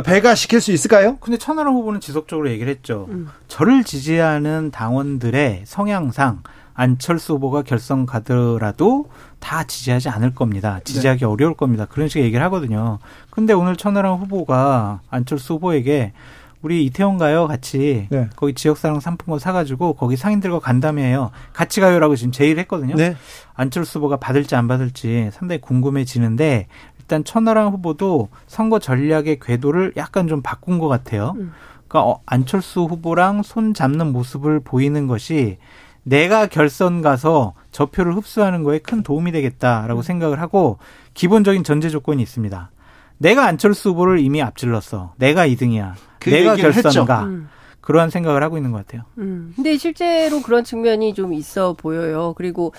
배가 0.05 0.35
시킬 0.35 0.61
수 0.61 0.71
있을까요? 0.71 1.17
근데 1.19 1.37
천하람 1.37 1.73
후보는 1.73 1.99
지속적으로 1.99 2.49
얘기를 2.49 2.71
했죠. 2.71 3.07
음. 3.09 3.27
저를 3.47 3.83
지지하는 3.83 4.71
당원들의 4.71 5.63
성향상 5.65 6.43
안철수 6.73 7.33
후보가 7.33 7.63
결선 7.63 8.05
가더라도 8.05 9.09
다 9.39 9.63
지지하지 9.65 10.09
않을 10.09 10.33
겁니다. 10.33 10.79
지지하기 10.83 11.19
네. 11.19 11.25
어려울 11.25 11.55
겁니다. 11.55 11.85
그런 11.85 12.07
식의 12.07 12.23
얘기를 12.25 12.43
하거든요. 12.45 12.99
근데 13.29 13.53
오늘 13.53 13.75
천하람 13.75 14.19
후보가 14.19 15.01
안철수 15.09 15.55
후보에게 15.55 16.13
우리 16.61 16.85
이태원 16.85 17.17
가요 17.17 17.47
같이 17.47 18.07
네. 18.11 18.29
거기 18.35 18.53
지역사랑 18.53 18.99
상품권 18.99 19.39
사가지고 19.39 19.93
거기 19.93 20.15
상인들과 20.15 20.59
간담회해요 20.59 21.31
같이 21.53 21.81
가요라고 21.81 22.15
지금 22.15 22.31
제의를 22.31 22.61
했거든요. 22.61 22.95
네. 22.95 23.15
안철수 23.55 23.97
후보가 23.99 24.17
받을지 24.17 24.55
안 24.55 24.67
받을지 24.67 25.29
상당히 25.33 25.59
궁금해지는데 25.59 26.67
일단 27.11 27.25
천하람 27.25 27.73
후보도 27.73 28.29
선거 28.47 28.79
전략의 28.79 29.39
궤도를 29.41 29.91
약간 29.97 30.29
좀 30.29 30.41
바꾼 30.41 30.79
것 30.79 30.87
같아요. 30.87 31.33
음. 31.35 31.51
그러니까 31.89 32.09
어, 32.09 32.21
안철수 32.25 32.83
후보랑 32.83 33.43
손 33.43 33.73
잡는 33.73 34.13
모습을 34.13 34.61
보이는 34.61 35.07
것이 35.07 35.57
내가 36.03 36.47
결선 36.47 37.01
가서 37.01 37.53
저 37.69 37.87
표를 37.87 38.15
흡수하는 38.15 38.63
거에 38.63 38.79
큰 38.79 39.03
도움이 39.03 39.33
되겠다라고 39.33 39.99
음. 39.99 40.01
생각을 40.01 40.39
하고 40.39 40.77
기본적인 41.13 41.65
전제 41.65 41.89
조건이 41.89 42.23
있습니다. 42.23 42.71
내가 43.17 43.45
안철수 43.45 43.89
후보를 43.89 44.19
이미 44.19 44.41
앞질렀어. 44.41 45.13
내가 45.17 45.45
2등이야. 45.47 45.95
그 46.19 46.29
내가 46.29 46.55
결선 46.55 47.05
가. 47.05 47.25
음. 47.25 47.49
그러한 47.81 48.09
생각을 48.09 48.43
하고 48.43 48.57
있는 48.57 48.71
것 48.71 48.77
같아요. 48.85 49.03
음. 49.17 49.53
근데 49.55 49.75
실제로 49.77 50.41
그런 50.41 50.63
측면이 50.63 51.13
좀 51.13 51.33
있어 51.33 51.73
보여요. 51.73 52.33
그리고 52.37 52.73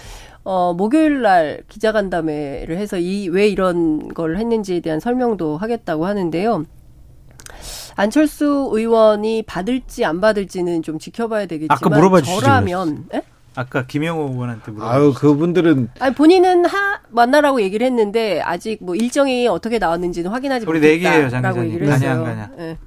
어 0.44 0.72
목요일 0.74 1.22
날 1.22 1.62
기자간담회를 1.68 2.76
해서 2.78 2.98
이 2.98 3.28
왜 3.28 3.48
이런 3.48 4.08
걸 4.14 4.36
했는지에 4.38 4.80
대한 4.80 5.00
설명도 5.00 5.56
하겠다고 5.58 6.06
하는데요. 6.06 6.64
안철수 7.96 8.70
의원이 8.72 9.42
받을지 9.42 10.04
안 10.04 10.20
받을지는 10.20 10.82
좀 10.82 10.98
지켜봐야 10.98 11.46
되겠지만 11.46 11.76
아까 11.76 11.90
물어봐 11.90 12.22
저라면 12.22 13.06
에? 13.14 13.22
아까 13.54 13.86
김영호 13.86 14.28
의원한테 14.32 14.72
물어. 14.72 14.86
아유 14.88 15.12
그분들은 15.14 15.90
아니 16.00 16.14
본인은 16.14 16.64
하 16.64 17.00
만나라고 17.10 17.60
얘기를 17.60 17.86
했는데 17.86 18.40
아직 18.40 18.78
뭐 18.82 18.94
일정이 18.94 19.46
어떻게 19.46 19.78
나왔는지는 19.78 20.30
확인하지 20.30 20.64
우리 20.66 20.78
못했다라고 20.80 21.64
얘기를 21.66 21.88
했어요. 21.88 22.08
가냐 22.08 22.12
안 22.12 22.24
가냐. 22.24 22.50
네. 22.56 22.78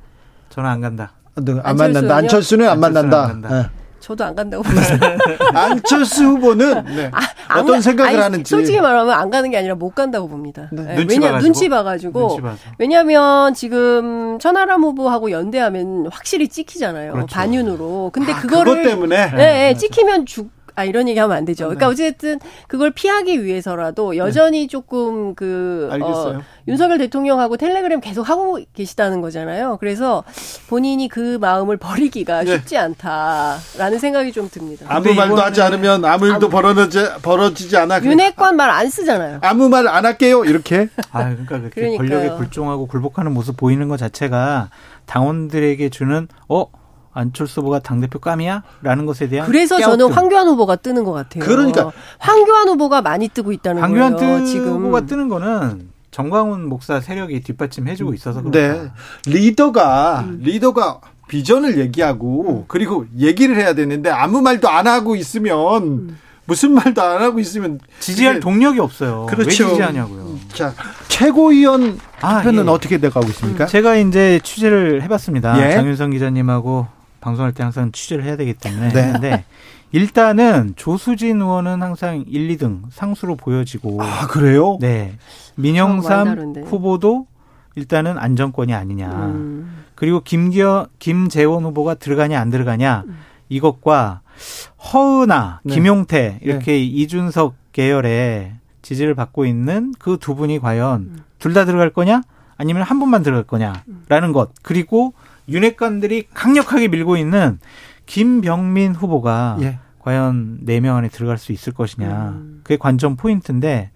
저는 0.50 0.70
안 0.70 0.82
간다. 0.82 1.12
네, 1.36 1.54
안 1.64 1.76
만난다. 1.76 2.16
안철수는 2.16 2.68
안 2.68 2.80
만난다. 2.80 3.26
안 3.26 3.42
네. 3.42 3.66
저도 4.00 4.24
안 4.24 4.36
간다고 4.36 4.62
보세요. 4.62 5.00
안철수 5.54 6.26
후보는 6.26 6.86
네. 6.96 7.12
아, 7.12 7.60
어떤 7.60 7.82
생각을 7.82 8.12
아니, 8.12 8.22
하는지. 8.22 8.50
솔직히 8.50 8.80
말하면 8.80 9.12
안 9.12 9.30
가는 9.32 9.50
게 9.50 9.58
아니라 9.58 9.74
못 9.76 9.96
간다고 9.96 10.28
봅니다. 10.28 10.70
네. 10.72 10.84
네. 10.84 10.96
눈치 10.96 11.16
왜냐 11.16 11.30
봐가지고? 11.30 11.50
눈치 11.50 11.70
봐가지고. 11.70 12.20
눈치 12.20 12.42
왜냐하면 12.78 13.54
지금 13.56 14.38
천하람 14.40 14.84
후보하고 14.84 15.32
연대하면 15.32 16.08
확실히 16.12 16.48
찍히잖아요. 16.48 17.14
그렇죠. 17.14 17.36
반윤으로. 17.36 18.12
근데 18.14 18.32
아, 18.32 18.40
그거를 18.40 18.76
그것 18.76 18.90
때문에 18.90 19.32
네, 19.32 19.36
네 19.36 19.76
찍히면 19.76 20.28
죽 20.28 20.52
아, 20.76 20.84
이런 20.84 21.08
얘기 21.08 21.20
하면 21.20 21.36
안 21.36 21.46
되죠. 21.46 21.66
그러니까 21.66 21.88
네. 21.88 21.92
어쨌든 21.94 22.40
그걸 22.68 22.92
피하기 22.92 23.44
위해서라도 23.44 24.18
여전히 24.18 24.62
네. 24.62 24.68
조금 24.68 25.34
그, 25.36 25.90
어, 26.02 26.42
윤석열 26.68 26.98
대통령하고 26.98 27.58
텔레그램 27.58 28.02
계속 28.02 28.28
하고 28.30 28.60
계시다는 28.74 29.22
거잖아요. 29.22 29.78
그래서 29.80 30.24
본인이 30.68 31.08
그 31.08 31.38
마음을 31.40 31.78
버리기가 31.78 32.44
네. 32.44 32.58
쉽지 32.58 32.78
않다라는 32.78 34.00
생각이 34.00 34.32
좀 34.32 34.50
듭니다. 34.50 34.86
아무 34.90 35.14
말도 35.14 35.38
하지 35.38 35.62
않으면 35.62 36.04
아무 36.06 36.28
일도 36.28 36.50
벌어지, 36.50 37.00
벌어지지 37.22 37.78
않아. 37.78 38.04
윤핵관 38.04 38.56
말 38.56 38.70
안 38.70 38.90
쓰잖아요. 38.90 39.40
아무 39.42 39.70
말 39.70 39.88
안 39.88 40.06
할게요. 40.06 40.44
이렇게. 40.44 40.90
아, 41.12 41.24
그러니까 41.24 41.60
그렇게 41.60 41.70
그러니까요. 41.70 41.98
권력에 42.10 42.30
굴종하고 42.38 42.88
굴복하는 42.88 43.32
모습 43.34 43.56
보이는 43.56 43.88
것 43.88 43.98
자체가 43.98 44.70
당원들에게 45.06 45.88
주는, 45.90 46.28
어? 46.50 46.66
안철수 47.16 47.62
후보가 47.62 47.80
당대표 47.80 48.20
깜이야? 48.20 48.62
라는 48.82 49.06
것에 49.06 49.28
대한 49.30 49.48
그래서 49.48 49.78
깨우뜸. 49.78 49.98
저는 49.98 50.14
황교안 50.14 50.48
후보가 50.48 50.76
뜨는 50.76 51.06
것 51.06 51.14
같아요. 51.14 51.44
그러니까 51.44 51.92
황교안 52.20 52.68
후보가 52.68 53.02
많이 53.02 53.30
뜨고 53.30 53.54
있다는 53.54 53.82
황교안 53.82 54.14
거예요. 54.14 54.28
황교안 54.28 54.46
지금 54.46 54.74
후보가 54.74 55.02
뜨는 55.06 55.30
거는 55.30 55.90
정광훈 56.12 56.68
목사 56.68 57.00
세력이 57.00 57.42
뒷받침해주고 57.42 58.14
있어서 58.14 58.42
그렇다. 58.42 58.60
네. 58.84 58.92
리더가 59.26 60.26
음. 60.28 60.40
리더가 60.44 61.00
비전을 61.30 61.80
얘기하고 61.80 62.50
음. 62.50 62.64
그리고 62.68 63.06
얘기를 63.18 63.56
해야 63.56 63.74
되는데 63.74 64.10
아무 64.10 64.42
말도 64.42 64.70
안 64.70 64.86
하고 64.86 65.16
있으면 65.16 65.84
음. 65.84 66.18
무슨 66.46 66.74
말도 66.74 67.02
안 67.02 67.22
하고 67.22 67.40
있으면 67.40 67.80
지지할 68.00 68.40
동력이 68.40 68.80
없어요. 68.80 69.26
그렇죠. 69.28 69.48
왜 69.48 69.70
지지하냐고요. 69.70 70.22
음. 70.22 70.42
자 70.54 70.74
최고위원 71.08 71.98
투표는 72.20 72.64
아, 72.68 72.72
예. 72.72 72.74
어떻게 72.76 72.98
돼가고 72.98 73.28
있습니까? 73.30 73.66
제가 73.66 73.96
이제 73.96 74.40
취재를 74.44 75.02
해봤습니다. 75.04 75.66
예. 75.66 75.74
장윤성 75.74 76.12
기자님하고 76.12 76.88
방송할 77.26 77.54
때 77.54 77.64
항상 77.64 77.92
취재를 77.92 78.24
해야 78.24 78.38
되기 78.38 78.54
때문에 78.54 78.90
네. 78.90 79.02
했는데 79.02 79.46
일단은 79.92 80.74
조수진 80.76 81.42
의원은 81.42 81.82
항상 81.82 82.24
1, 82.28 82.56
2등 82.56 82.82
상수로 82.92 83.36
보여지고 83.36 84.00
아 84.04 84.28
그래요? 84.28 84.78
네 84.80 85.18
민영삼 85.56 86.66
후보도 86.66 87.26
일단은 87.74 88.20
안정권이 88.20 88.76
아니냐 88.76 89.10
음. 89.10 89.86
그리고 89.96 90.22
김기어 90.22 90.88
김재원 91.00 91.64
후보가 91.64 91.96
들어가냐 91.96 92.40
안 92.40 92.52
들어가냐 92.52 93.06
음. 93.08 93.18
이것과 93.50 94.22
허은아 94.94 95.62
네. 95.64 95.74
김용태 95.74 96.20
네. 96.20 96.40
이렇게 96.44 96.74
네. 96.74 96.84
이준석 96.84 97.56
계열의 97.72 98.54
지지를 98.84 99.16
받고 99.16 99.46
있는 99.48 99.94
그 99.98 100.18
두 100.18 100.36
분이 100.36 100.60
과연 100.60 101.02
음. 101.02 101.18
둘다 101.40 101.66
들어갈 101.66 101.90
거냐 101.90 102.22
아니면 102.58 102.84
한 102.84 103.00
분만 103.00 103.24
들어갈 103.24 103.44
거냐라는 103.46 104.32
것 104.32 104.52
그리고 104.62 105.14
윤핵관들이 105.50 106.28
강력하게 106.34 106.88
밀고 106.88 107.18
있는 107.18 107.60
김병민 108.06 108.94
후보가 108.96 109.58
예. 109.62 109.80
과연 110.00 110.60
네 110.62 110.80
명 110.80 110.96
안에 110.98 111.10
들어갈 111.10 111.38
수 111.38 111.52
있을 111.52 111.74
것이냐. 111.74 112.30
음. 112.36 112.62
그게 112.64 112.78
관전 112.78 113.16
포인트인데 113.18 113.92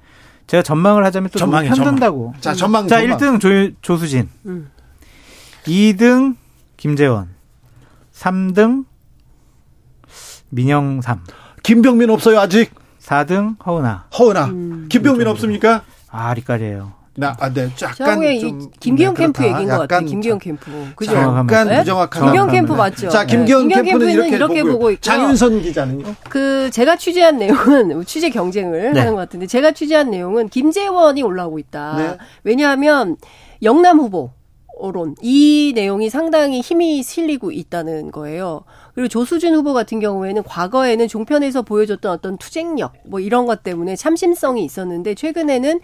제가 0.48 0.64
전망을 0.64 1.06
하자면 1.06 1.30
또 1.32 1.38
전망이 1.40 1.68
편든다고. 1.70 2.34
자, 2.40 2.54
전망. 2.54 2.88
자, 2.88 3.00
전망. 3.00 3.18
1등 3.18 3.40
조, 3.40 3.72
조수진. 3.82 4.28
음. 4.48 4.70
2등 5.66 6.36
김재원. 6.78 7.30
3등 8.14 8.86
민영삼. 10.50 11.22
김병민 11.62 12.10
없어요, 12.10 12.40
아직. 12.40 12.72
4등 13.00 13.64
허은아. 13.66 14.08
허은아. 14.18 14.46
음. 14.46 14.86
김병민 14.90 15.28
없습니까? 15.28 15.84
아, 16.10 16.34
리까지예요. 16.34 16.94
나, 17.20 17.36
아, 17.38 17.52
네, 17.52 17.70
약간 17.82 18.40
좀 18.40 18.72
김기현 18.80 19.14
네, 19.14 19.24
캠프 19.24 19.44
얘기인 19.44 19.68
것 19.68 19.78
같아요. 19.80 20.06
김기현 20.06 20.40
캠프. 20.40 20.72
그죠? 20.96 21.14
약간 21.16 21.68
네? 21.68 21.80
부정확한. 21.80 22.24
김기현 22.24 22.52
캠프 22.52 22.74
맞죠? 22.74 23.10
자, 23.10 23.26
김기현, 23.26 23.68
네. 23.68 23.76
캠프는, 23.76 23.92
캠프는 23.92 24.14
이렇게, 24.14 24.36
이렇게 24.38 24.64
보고, 24.64 24.74
보고 24.74 24.92
있고. 24.92 25.02
장윤선 25.02 25.62
기자는요? 25.62 26.16
그 26.30 26.70
제가 26.72 26.96
취재한 26.96 27.38
내용은 27.38 28.06
취재 28.06 28.30
경쟁을 28.30 28.94
네. 28.94 29.00
하는 29.00 29.16
것 29.16 29.20
같은데 29.20 29.48
제가 29.48 29.72
취재한 29.72 30.12
내용은 30.12 30.48
김재원이 30.48 31.22
올라오고 31.22 31.60
있다. 31.60 31.96
네. 31.98 32.18
왜냐하면 32.46 33.18
영남 33.62 34.00
후보 34.00 34.32
언론 34.80 35.16
이 35.22 35.74
내용이 35.76 36.10
상당히 36.10 36.62
힘이 36.62 37.04
실리고 37.04 37.52
있다는 37.52 38.12
거예요. 38.12 38.64
그리고 38.96 39.10
조수진 39.10 39.54
후보 39.54 39.74
같은 39.74 40.00
경우에는 40.00 40.44
과거에는 40.44 41.08
종편에서 41.08 41.62
보여줬던 41.64 42.12
어떤 42.12 42.38
투쟁력 42.38 42.94
뭐 43.06 43.20
이런 43.20 43.46
것 43.46 43.62
때문에 43.62 43.96
참심성이 43.96 44.64
있었는데 44.64 45.16
최근에는 45.16 45.80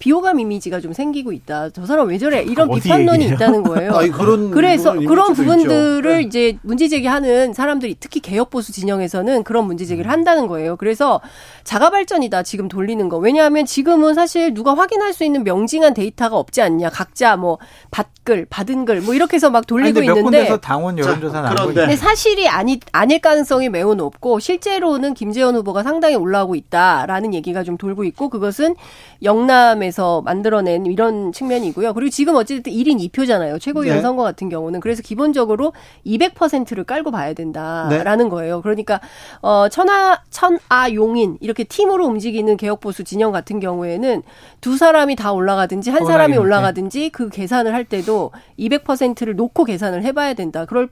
비호감 0.00 0.40
이미지가 0.40 0.80
좀 0.80 0.92
생기고 0.92 1.32
있다. 1.32 1.70
저 1.70 1.86
사람 1.86 2.08
왜 2.08 2.18
저래? 2.18 2.42
이런 2.42 2.70
비판론이? 2.70 3.26
있다는 3.26 3.62
거예요. 3.62 3.92
아니, 3.98 4.10
그런 4.10 4.50
그래서 4.50 4.92
그런 4.94 5.34
부분들을 5.34 6.02
네. 6.02 6.22
이제 6.22 6.58
문제 6.62 6.88
제기하는 6.88 7.52
사람들이 7.52 7.96
특히 8.00 8.20
개혁 8.20 8.50
보수 8.50 8.72
진영에서는 8.72 9.44
그런 9.44 9.66
문제 9.66 9.84
제기를 9.84 10.08
음. 10.08 10.12
한다는 10.12 10.46
거예요. 10.46 10.76
그래서 10.76 11.20
자가 11.64 11.90
발전이다 11.90 12.42
지금 12.42 12.68
돌리는 12.68 13.08
거. 13.08 13.18
왜냐하면 13.18 13.66
지금은 13.66 14.14
사실 14.14 14.54
누가 14.54 14.74
확인할 14.74 15.12
수 15.12 15.24
있는 15.24 15.44
명징한 15.44 15.94
데이터가 15.94 16.36
없지 16.36 16.62
않냐. 16.62 16.90
각자 16.90 17.36
뭐 17.36 17.58
받글, 17.90 18.46
받은 18.48 18.84
글 18.84 19.00
뭐 19.00 19.14
이렇게 19.14 19.36
해서 19.36 19.50
막 19.50 19.66
돌리고 19.66 19.98
아니, 19.98 20.06
있는데 20.06 20.20
몇 20.20 20.24
군데서 20.24 20.56
당원 20.58 20.98
여론조사 20.98 21.40
나오고 21.40 21.74
근데 21.74 21.96
사실이 21.96 22.48
아니 22.48 22.80
아닐 22.92 23.20
가능성이 23.20 23.68
매우 23.68 23.94
높고 23.94 24.38
실제로는 24.38 25.14
김재원 25.14 25.56
후보가 25.56 25.82
상당히 25.82 26.14
올라오고 26.16 26.54
있다라는 26.54 27.34
얘기가 27.34 27.62
좀 27.62 27.76
돌고 27.76 28.04
있고 28.04 28.28
그것은 28.28 28.76
영남에 29.22 29.89
관련해서 29.90 30.22
만들어낸 30.22 30.86
이런 30.86 31.32
측면이고요. 31.32 31.92
그리고 31.92 32.10
지금 32.10 32.36
어쨌든 32.36 32.72
1인 32.72 33.10
2표잖아요. 33.10 33.60
최고위원 33.60 33.98
네. 33.98 34.02
선거 34.02 34.22
같은 34.22 34.48
경우는. 34.48 34.80
그래서 34.80 35.02
기본적으로 35.02 35.72
200%를 36.06 36.84
깔고 36.84 37.10
봐야 37.10 37.34
된다라는 37.34 38.24
네. 38.26 38.30
거예요. 38.30 38.62
그러니까 38.62 39.00
어 39.42 39.68
천하 39.68 40.22
천아 40.30 40.94
용인 40.94 41.36
이렇게 41.40 41.64
팀으로 41.64 42.06
움직이는 42.06 42.56
개혁 42.56 42.80
보수 42.80 43.04
진영 43.04 43.32
같은 43.32 43.60
경우에는 43.60 44.22
두 44.60 44.76
사람이 44.76 45.16
다 45.16 45.32
올라가든지 45.32 45.90
한 45.90 46.06
사람이 46.06 46.36
올라가든지 46.36 47.10
그 47.10 47.28
계산을 47.28 47.74
할 47.74 47.84
때도 47.84 48.30
200%를 48.58 49.36
놓고 49.36 49.64
계산을 49.64 50.04
해 50.04 50.12
봐야 50.12 50.34
된다. 50.34 50.64
그럴 50.64 50.88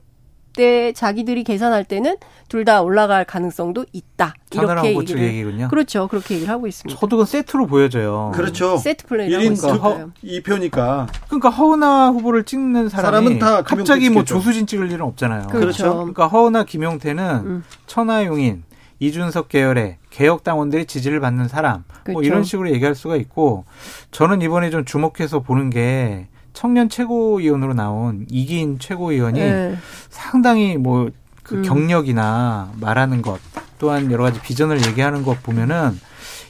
때 0.59 0.93
자기들이 0.93 1.45
계산할 1.45 1.85
때는 1.85 2.17
둘 2.49 2.65
다 2.65 2.83
올라갈 2.83 3.25
가능성도 3.25 3.87
있다. 3.93 4.35
이렇게 4.53 4.97
얘기를 4.97 5.23
얘기군요. 5.23 5.69
그렇죠. 5.69 6.09
그렇게 6.09 6.35
얘기를 6.35 6.53
하고 6.53 6.67
있습니다. 6.67 6.99
저도 7.01 7.17
그 7.19 7.25
세트로 7.25 7.67
보여져요. 7.69 8.33
그렇죠. 8.35 8.77
세트 8.77 9.07
플레이라고 9.07 9.45
있으니까요. 9.45 10.11
2표니까. 10.25 11.07
그러니까 11.29 11.51
허은하 11.51 12.09
후보를 12.11 12.43
찍는 12.45 12.89
사람이 12.89 13.39
다 13.39 13.63
갑자기 13.63 14.11
뭐 14.11 14.25
조수진 14.25 14.67
찍을 14.67 14.91
일은 14.91 15.03
없잖아요. 15.03 15.47
그렇죠. 15.47 15.61
그렇죠. 15.61 15.95
그러니까 15.99 16.27
허은하 16.27 16.65
김용태는 16.65 17.25
음. 17.47 17.65
천하용인 17.87 18.65
이준석 18.99 19.49
계열의 19.49 19.99
개혁 20.11 20.43
당원들의 20.43 20.87
지지를 20.87 21.21
받는 21.21 21.47
사람 21.47 21.85
뭐 21.87 21.95
그렇죠. 22.03 22.13
뭐 22.15 22.23
이런 22.25 22.43
식으로 22.43 22.71
얘기할 22.73 22.97
수가 22.97 23.15
있고 23.17 23.65
저는 24.11 24.43
이번에 24.43 24.71
좀 24.71 24.85
주목해서 24.85 25.41
보는 25.41 25.71
게 25.71 26.27
청년 26.53 26.89
최고위원으로 26.89 27.75
나온 27.75 28.27
이기인 28.31 28.79
최고위원이 28.79 29.41
네. 29.41 29.77
상당히 30.11 30.77
뭐그 30.77 31.13
음. 31.53 31.63
경력이나 31.63 32.73
말하는 32.81 33.23
것 33.23 33.39
또한 33.79 34.11
여러 34.11 34.25
가지 34.25 34.41
비전을 34.41 34.85
얘기하는 34.87 35.23
것 35.23 35.43
보면은 35.43 35.99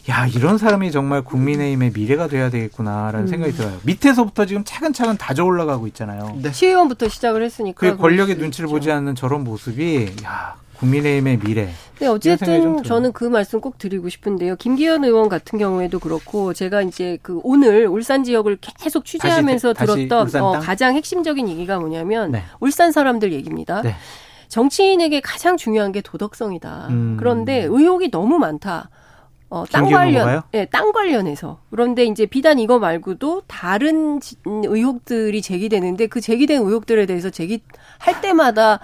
야 0.08 0.26
이런 0.26 0.56
사람이 0.56 0.90
정말 0.90 1.22
국민의힘의 1.22 1.92
미래가 1.94 2.28
돼야 2.28 2.48
되겠구나라는 2.48 3.20
음. 3.20 3.26
생각이 3.26 3.52
들어요. 3.52 3.78
밑에서부터 3.82 4.46
지금 4.46 4.64
차근차근 4.64 5.18
다져 5.18 5.44
올라가고 5.44 5.86
있잖아요. 5.88 6.38
네. 6.40 6.50
시의원부터 6.50 7.08
시작을 7.08 7.42
했으니까 7.42 7.78
그 7.78 7.96
권력의 7.96 8.36
눈치를 8.36 8.68
보지 8.70 8.90
않는 8.90 9.14
저런 9.14 9.44
모습이 9.44 10.14
야 10.24 10.56
국민의힘의 10.78 11.38
미래. 11.40 11.68
네, 11.98 12.06
어쨌든 12.06 12.82
저는 12.82 13.12
그 13.12 13.24
말씀 13.24 13.60
꼭 13.60 13.78
드리고 13.78 14.08
싶은데요. 14.08 14.56
김기현 14.56 15.04
의원 15.04 15.28
같은 15.28 15.58
경우에도 15.58 15.98
그렇고 15.98 16.54
제가 16.54 16.82
이제 16.82 17.18
그 17.22 17.40
오늘 17.42 17.86
울산 17.86 18.22
지역을 18.22 18.58
계속 18.80 19.04
취재하면서 19.04 19.72
다시, 19.72 20.08
들었던 20.08 20.42
어, 20.42 20.60
가장 20.60 20.94
핵심적인 20.94 21.48
얘기가 21.48 21.78
뭐냐면 21.80 22.32
네. 22.32 22.42
울산 22.60 22.92
사람들 22.92 23.32
얘기입니다. 23.32 23.82
네. 23.82 23.94
정치인에게 24.48 25.20
가장 25.20 25.56
중요한 25.56 25.92
게 25.92 26.00
도덕성이다. 26.00 26.88
음. 26.90 27.16
그런데 27.18 27.64
의혹이 27.64 28.10
너무 28.10 28.38
많다. 28.38 28.90
어, 29.50 29.64
땅 29.72 29.88
관련, 29.88 30.42
예, 30.52 30.58
네, 30.58 30.64
땅 30.66 30.92
관련해서. 30.92 31.58
그런데 31.70 32.04
이제 32.04 32.26
비단 32.26 32.58
이거 32.58 32.78
말고도 32.78 33.42
다른 33.46 34.20
의혹들이 34.44 35.40
제기되는데 35.40 36.06
그 36.08 36.20
제기된 36.20 36.60
의혹들에 36.62 37.06
대해서 37.06 37.30
제기할 37.30 38.20
때마다 38.20 38.80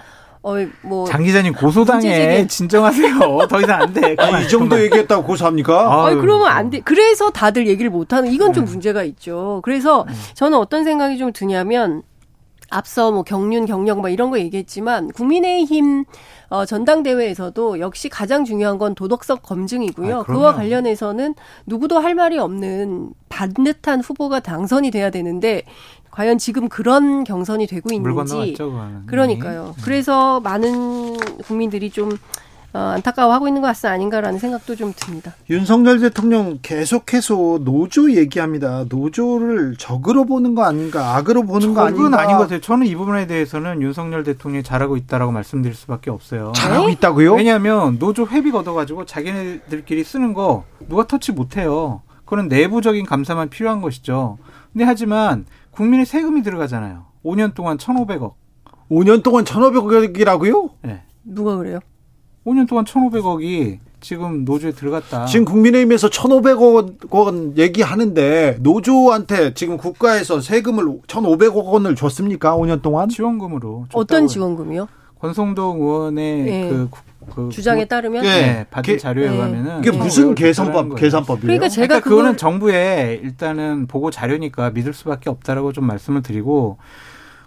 어이 0.47 0.67
뭐장 0.83 1.23
기자님 1.23 1.53
고소당해 1.53 2.45
진정하세요. 2.45 3.17
더 3.49 3.61
이상 3.61 3.81
안 3.81 3.93
돼. 3.93 4.15
아, 4.19 4.41
이 4.41 4.47
정도 4.47 4.79
얘기했다고 4.79 5.23
고소합니까? 5.23 6.05
아유, 6.05 6.21
그러면 6.21 6.47
안 6.49 6.69
돼. 6.69 6.81
그래서 6.81 7.31
다들 7.31 7.65
얘기를 7.65 7.89
못 7.89 8.13
하는 8.13 8.31
이건 8.31 8.53
좀 8.53 8.65
네. 8.65 8.71
문제가 8.71 9.03
있죠. 9.03 9.61
그래서 9.63 10.05
네. 10.07 10.13
저는 10.35 10.59
어떤 10.59 10.83
생각이 10.83 11.17
좀 11.17 11.33
드냐면 11.33 12.03
앞서 12.69 13.11
뭐 13.11 13.23
경륜 13.23 13.65
경력 13.65 14.01
뭐 14.01 14.09
이런 14.09 14.29
거 14.29 14.37
얘기했지만 14.37 15.09
국민의힘 15.13 16.05
어, 16.49 16.63
전당대회에서도 16.65 17.79
역시 17.79 18.07
가장 18.09 18.45
중요한 18.45 18.77
건 18.77 18.93
도덕성 18.93 19.39
검증이고요. 19.41 20.19
아, 20.19 20.23
그와 20.23 20.53
관련해서는 20.53 21.33
누구도 21.65 21.97
할 21.97 22.13
말이 22.13 22.37
없는 22.37 23.13
반듯한 23.29 24.01
후보가 24.01 24.41
당선이 24.41 24.91
돼야 24.91 25.09
되는데 25.09 25.63
과연 26.15 26.37
지금 26.37 26.69
그런 26.69 27.25
경선이 27.25 27.67
되고 27.67 27.91
있는지 27.91 28.55
그러니까요. 29.05 29.73
네. 29.75 29.81
그래서 29.83 30.39
많은 30.39 31.17
국민들이 31.43 31.89
좀 31.89 32.17
어, 32.71 32.77
안타까워하고 32.95 33.49
있는 33.49 33.61
것같 33.61 33.83
아닌가라는 33.85 34.39
생각도 34.39 34.75
좀 34.77 34.93
듭니다. 34.95 35.33
윤석열 35.49 35.99
대통령 35.99 36.59
계속해서 36.61 37.59
노조 37.61 38.13
얘기합니다. 38.13 38.85
노조를 38.87 39.75
적으로 39.77 40.25
보는 40.25 40.55
거 40.55 40.63
아닌가, 40.63 41.15
악으로 41.15 41.43
보는 41.43 41.73
거 41.73 41.81
아닌가? 41.81 42.03
그건 42.03 42.13
아닌 42.19 42.37
것 42.37 42.43
같아요. 42.43 42.61
저는 42.61 42.87
이 42.87 42.95
부분에 42.95 43.27
대해서는 43.27 43.81
윤석열 43.81 44.23
대통령이 44.23 44.63
잘하고 44.63 44.95
있다라고 44.95 45.33
말씀드릴 45.33 45.75
수밖에 45.75 46.11
없어요. 46.11 46.53
잘하고 46.55 46.89
있다고요? 46.89 47.35
왜냐하면 47.35 47.99
노조 47.99 48.25
회비 48.25 48.51
걷어가지고 48.51 49.05
자기네들끼리 49.05 50.03
쓰는 50.05 50.33
거 50.33 50.63
누가 50.87 51.07
터치 51.07 51.33
못해요. 51.33 52.01
그런 52.25 52.47
내부적인 52.47 53.05
감사만 53.05 53.49
필요한 53.49 53.81
것이죠. 53.81 54.37
근데 54.73 54.83
하지만 54.83 55.45
국민의 55.75 56.05
세금이 56.05 56.41
들어가잖아요. 56.41 57.05
5년 57.23 57.53
동안 57.53 57.77
1,500억. 57.77 58.33
5년 58.89 59.23
동안 59.23 59.43
1,500억이라고요? 59.43 60.71
네. 60.83 61.01
누가 61.23 61.57
그래요? 61.57 61.79
5년 62.45 62.67
동안 62.67 62.85
1,500억이 62.85 63.79
지금 63.99 64.45
노조에 64.45 64.71
들어갔다. 64.71 65.25
지금 65.25 65.45
국민의힘에서 65.45 66.09
1,500억 66.09 67.11
원 67.11 67.57
얘기하는데 67.57 68.59
노조한테 68.61 69.53
지금 69.55 69.77
국가에서 69.77 70.39
세금을 70.41 70.85
1,500억 71.07 71.65
원을 71.65 71.95
줬습니까? 71.95 72.55
5년 72.55 72.81
동안? 72.81 73.09
지원금으로. 73.09 73.87
어떤 73.93 74.27
지원금이요? 74.27 74.87
권성동 75.19 75.81
의원의 75.81 76.43
네. 76.43 76.69
그, 76.69 76.89
그 77.33 77.49
주장에 77.49 77.85
따르면 77.85 78.23
네, 78.23 78.29
네 78.29 78.65
받은 78.69 78.93
게, 78.93 78.97
자료에 78.97 79.27
네. 79.27 79.33
의하면은 79.33 79.79
이게 79.79 79.91
무슨 79.91 80.35
계산법 80.35 80.95
계산법이에요? 80.95 81.41
그러니까 81.45 81.69
제가 81.69 81.87
그러니까 81.87 82.09
그거는 82.09 82.31
그걸... 82.31 82.37
정부의 82.37 83.21
일단은 83.23 83.87
보고 83.87 84.11
자료니까 84.11 84.71
믿을 84.71 84.93
수밖에 84.93 85.29
없다라고 85.29 85.73
좀 85.73 85.85
말씀을 85.85 86.21
드리고 86.21 86.77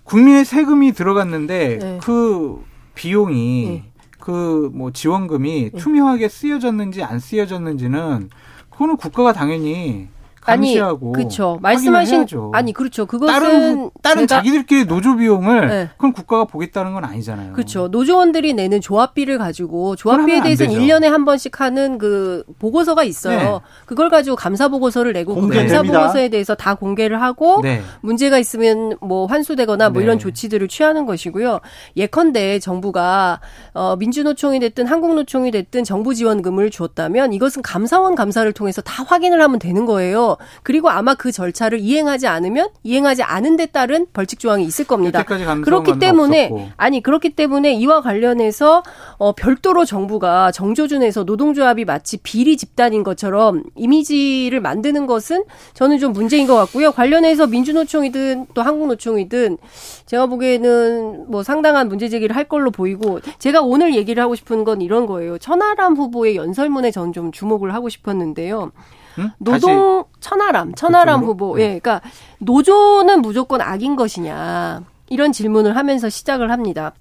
국민의 0.04 0.44
세금이 0.44 0.92
들어갔는데 0.92 1.78
네. 1.78 1.98
그 2.02 2.64
비용이 2.94 3.66
네. 3.66 3.84
그뭐 4.18 4.90
지원금이 4.92 5.70
네. 5.72 5.78
투명하게 5.78 6.28
쓰여졌는지 6.28 7.02
안 7.02 7.20
쓰여졌는지는 7.20 8.30
그거는 8.70 8.96
국가가 8.96 9.32
당연히 9.32 10.08
감시하고 10.48 11.06
아니, 11.08 11.12
그렇죠. 11.12 11.58
말씀하신 11.60 12.26
아니 12.52 12.72
그렇죠. 12.72 13.06
그것은 13.06 13.32
다른 13.32 13.90
다른 14.02 14.26
자기들끼리 14.26 14.86
노조 14.86 15.16
비용을 15.16 15.68
네. 15.68 15.88
그럼 15.98 16.12
국가가 16.12 16.44
보겠다는 16.44 16.94
건 16.94 17.04
아니잖아요. 17.04 17.52
그렇죠. 17.52 17.88
노조원들이 17.88 18.54
내는 18.54 18.80
조합비를 18.80 19.38
가지고 19.38 19.96
조합비에 19.96 20.42
대해서는 20.42 20.72
1년에 20.74 21.04
한 21.04 21.24
번씩 21.24 21.60
하는 21.60 21.98
그 21.98 22.44
보고서가 22.58 23.04
있어요. 23.04 23.38
네. 23.38 23.58
그걸 23.86 24.08
가지고 24.08 24.36
감사 24.36 24.68
보고서를 24.68 25.12
내고 25.12 25.34
그 25.34 25.48
감사 25.48 25.82
보고서에 25.82 26.28
대해서 26.28 26.54
다 26.54 26.74
공개를 26.74 27.20
하고 27.20 27.60
네. 27.62 27.82
문제가 28.00 28.38
있으면 28.38 28.96
뭐 29.00 29.26
환수되거나 29.26 29.90
뭐 29.90 30.00
네. 30.00 30.04
이런 30.04 30.18
조치들을 30.18 30.66
취하는 30.68 31.06
것이고요. 31.06 31.60
예컨대 31.96 32.58
정부가 32.58 33.40
어 33.74 33.96
민주노총이 33.96 34.60
됐든 34.60 34.86
한국노총이 34.86 35.50
됐든 35.50 35.84
정부 35.84 36.14
지원금을 36.14 36.70
줬다면 36.70 37.32
이것은 37.32 37.62
감사원 37.62 38.14
감사를 38.14 38.50
통해서 38.52 38.80
다 38.80 39.04
확인을 39.04 39.42
하면 39.42 39.58
되는 39.58 39.84
거예요. 39.84 40.37
그리고 40.62 40.88
아마 40.90 41.14
그 41.14 41.32
절차를 41.32 41.78
이행하지 41.80 42.26
않으면 42.26 42.68
이행하지 42.82 43.22
않은 43.22 43.56
데 43.56 43.66
따른 43.66 44.06
벌칙 44.12 44.38
조항이 44.38 44.64
있을 44.64 44.84
겁니다. 44.86 45.18
그렇기 45.64 45.98
때문에 45.98 46.46
없었고. 46.46 46.70
아니 46.76 47.02
그렇기 47.02 47.30
때문에 47.30 47.72
이와 47.74 48.02
관련해서 48.02 48.82
어 49.18 49.32
별도로 49.32 49.84
정부가 49.84 50.52
정조준에서 50.52 51.24
노동조합이 51.24 51.84
마치 51.84 52.16
비리 52.18 52.56
집단인 52.56 53.02
것처럼 53.02 53.62
이미지를 53.76 54.60
만드는 54.60 55.06
것은 55.06 55.44
저는 55.74 55.98
좀 55.98 56.12
문제인 56.12 56.46
것 56.46 56.54
같고요. 56.56 56.92
관련해서 56.92 57.46
민주노총이든 57.46 58.46
또 58.54 58.62
한국노총이든 58.62 59.58
제가 60.06 60.26
보기에는 60.26 61.30
뭐 61.30 61.42
상당한 61.42 61.88
문제 61.88 62.08
제기를 62.08 62.34
할 62.34 62.44
걸로 62.44 62.70
보이고 62.70 63.20
제가 63.38 63.60
오늘 63.60 63.94
얘기를 63.94 64.22
하고 64.22 64.34
싶은 64.34 64.64
건 64.64 64.80
이런 64.80 65.06
거예요. 65.06 65.38
천하람 65.38 65.94
후보의 65.96 66.36
연설문에 66.36 66.90
저는 66.90 67.12
좀 67.12 67.32
주목을 67.32 67.74
하고 67.74 67.88
싶었는데요. 67.88 68.72
응? 69.18 69.30
노동 69.38 70.04
천하람 70.20 70.74
천하람 70.74 71.22
후보 71.22 71.56
네. 71.56 71.62
예 71.62 71.66
그러니까 71.80 72.00
노조는 72.38 73.22
무조건 73.22 73.60
악인 73.60 73.96
것이냐 73.96 74.82
이런 75.08 75.32
질문을 75.32 75.76
하면서 75.76 76.08
시작을 76.08 76.50
합니다. 76.50 76.92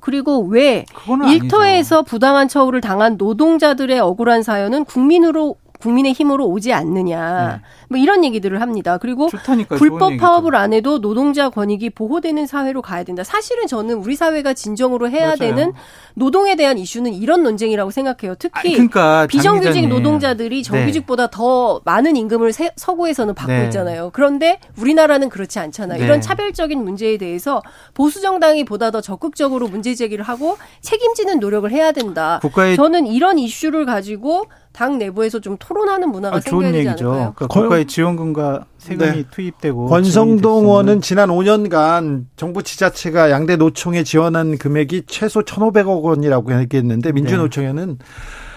그리고 0.00 0.40
왜 0.40 0.84
일터에서 1.26 2.02
부당한 2.02 2.48
처우를 2.48 2.80
당한 2.80 3.16
노동자들의 3.16 3.98
억울한 4.00 4.42
사연은 4.42 4.84
국민으로 4.84 5.56
국민의 5.84 6.14
힘으로 6.14 6.46
오지 6.46 6.72
않느냐. 6.72 7.48
네. 7.56 7.60
뭐 7.90 7.98
이런 7.98 8.24
얘기들을 8.24 8.62
합니다. 8.62 8.96
그리고 8.96 9.28
좋다니까, 9.28 9.76
불법 9.76 10.16
파업을 10.16 10.56
안 10.56 10.72
해도 10.72 10.98
노동자 10.98 11.50
권익이 11.50 11.90
보호되는 11.90 12.46
사회로 12.46 12.80
가야 12.80 13.04
된다. 13.04 13.22
사실은 13.22 13.66
저는 13.66 13.96
우리 13.96 14.16
사회가 14.16 14.54
진정으로 14.54 15.10
해야 15.10 15.26
맞아요. 15.26 15.36
되는 15.36 15.72
노동에 16.14 16.56
대한 16.56 16.78
이슈는 16.78 17.12
이런 17.12 17.42
논쟁이라고 17.42 17.90
생각해요. 17.90 18.34
특히 18.38 18.60
아니, 18.60 18.72
그러니까, 18.72 19.26
비정규직 19.26 19.88
노동자들이 19.88 20.56
네. 20.56 20.62
정규직보다 20.62 21.26
네. 21.26 21.30
더 21.32 21.82
많은 21.84 22.16
임금을 22.16 22.54
세, 22.54 22.70
서구에서는 22.76 23.34
받고 23.34 23.52
네. 23.52 23.64
있잖아요. 23.64 24.08
그런데 24.14 24.60
우리나라는 24.78 25.28
그렇지 25.28 25.58
않잖아요. 25.58 25.98
네. 25.98 26.04
이런 26.04 26.22
차별적인 26.22 26.82
문제에 26.82 27.18
대해서 27.18 27.60
보수 27.92 28.22
정당이 28.22 28.64
보다 28.64 28.90
더 28.90 29.02
적극적으로 29.02 29.68
문제 29.68 29.94
제기를 29.94 30.24
하고 30.24 30.56
책임지는 30.80 31.40
노력을 31.40 31.70
해야 31.70 31.92
된다. 31.92 32.40
저는 32.76 33.06
이런 33.06 33.38
이슈를 33.38 33.84
가지고 33.84 34.46
당 34.74 34.98
내부에서 34.98 35.38
좀 35.38 35.56
토론하는 35.56 36.10
문화가 36.10 36.36
아, 36.36 36.40
생겨야 36.40 36.60
좋은 36.60 36.72
되지 36.72 36.88
얘기죠. 36.88 37.08
않을까요? 37.12 37.32
그러니까 37.36 37.46
국가의 37.46 37.86
지원금과 37.86 38.64
세금이 38.78 39.10
네. 39.12 39.24
투입되고 39.30 39.86
권성동 39.86 40.64
의원은 40.64 41.00
지난 41.00 41.28
5년간 41.28 42.24
정부 42.36 42.64
지자체가 42.64 43.30
양대 43.30 43.54
노총에 43.54 44.02
지원한 44.02 44.58
금액이 44.58 45.04
최소 45.06 45.42
1,500억 45.42 46.02
원이라고 46.02 46.60
얘기했는데 46.60 47.12
민주노총에는 47.12 47.98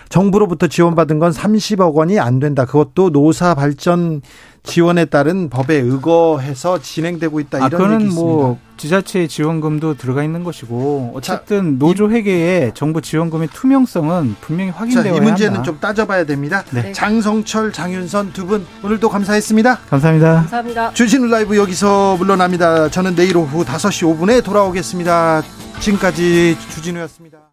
정부로부터 0.10 0.68
지원받은 0.68 1.20
건 1.20 1.32
30억 1.32 1.94
원이 1.94 2.20
안 2.20 2.40
된다. 2.40 2.66
그것도 2.66 3.10
노사 3.12 3.54
발전 3.56 4.22
지원에 4.64 5.06
따른 5.06 5.50
법에 5.50 5.76
의거해서 5.76 6.82
진행되고 6.82 7.40
있다. 7.40 7.58
아, 7.64 7.68
이런 7.68 7.70
그거는 7.72 7.96
얘기 8.02 8.10
있습니다. 8.10 8.32
뭐 8.34 8.58
지자체 8.76 9.26
지원금도 9.28 9.96
들어가 9.96 10.24
있는 10.24 10.44
것이고 10.44 11.14
어쨌든 11.16 11.80
노조 11.80 12.12
회계에 12.12 12.72
정부 12.74 13.02
지원금의 13.02 13.48
투명성은 13.54 14.36
분명히 14.42 14.72
자, 14.72 14.78
확인되어야 14.80 15.16
이 15.16 15.20
문제는 15.22 15.52
한다. 15.58 15.64
좀 15.64 15.80
따져봐야 15.80 16.26
됩니다. 16.26 16.64
네. 16.72 16.92
장성철, 16.92 17.72
장윤선 17.72 18.34
두 18.34 18.46
분 18.48 18.66
오늘도 18.84 19.10
감사했습니다. 19.10 19.80
감사합니다. 19.90 20.34
감사합니다. 20.36 20.94
주진우 20.94 21.28
라이브 21.28 21.56
여기서 21.58 22.18
물러납니다. 22.18 22.90
저는 22.90 23.16
내일 23.16 23.38
오후 23.38 23.64
5시 23.66 24.18
5분에 24.20 24.44
돌아오겠습니다. 24.44 25.44
지금까지 25.80 26.58
주진우였습니다. 26.74 27.47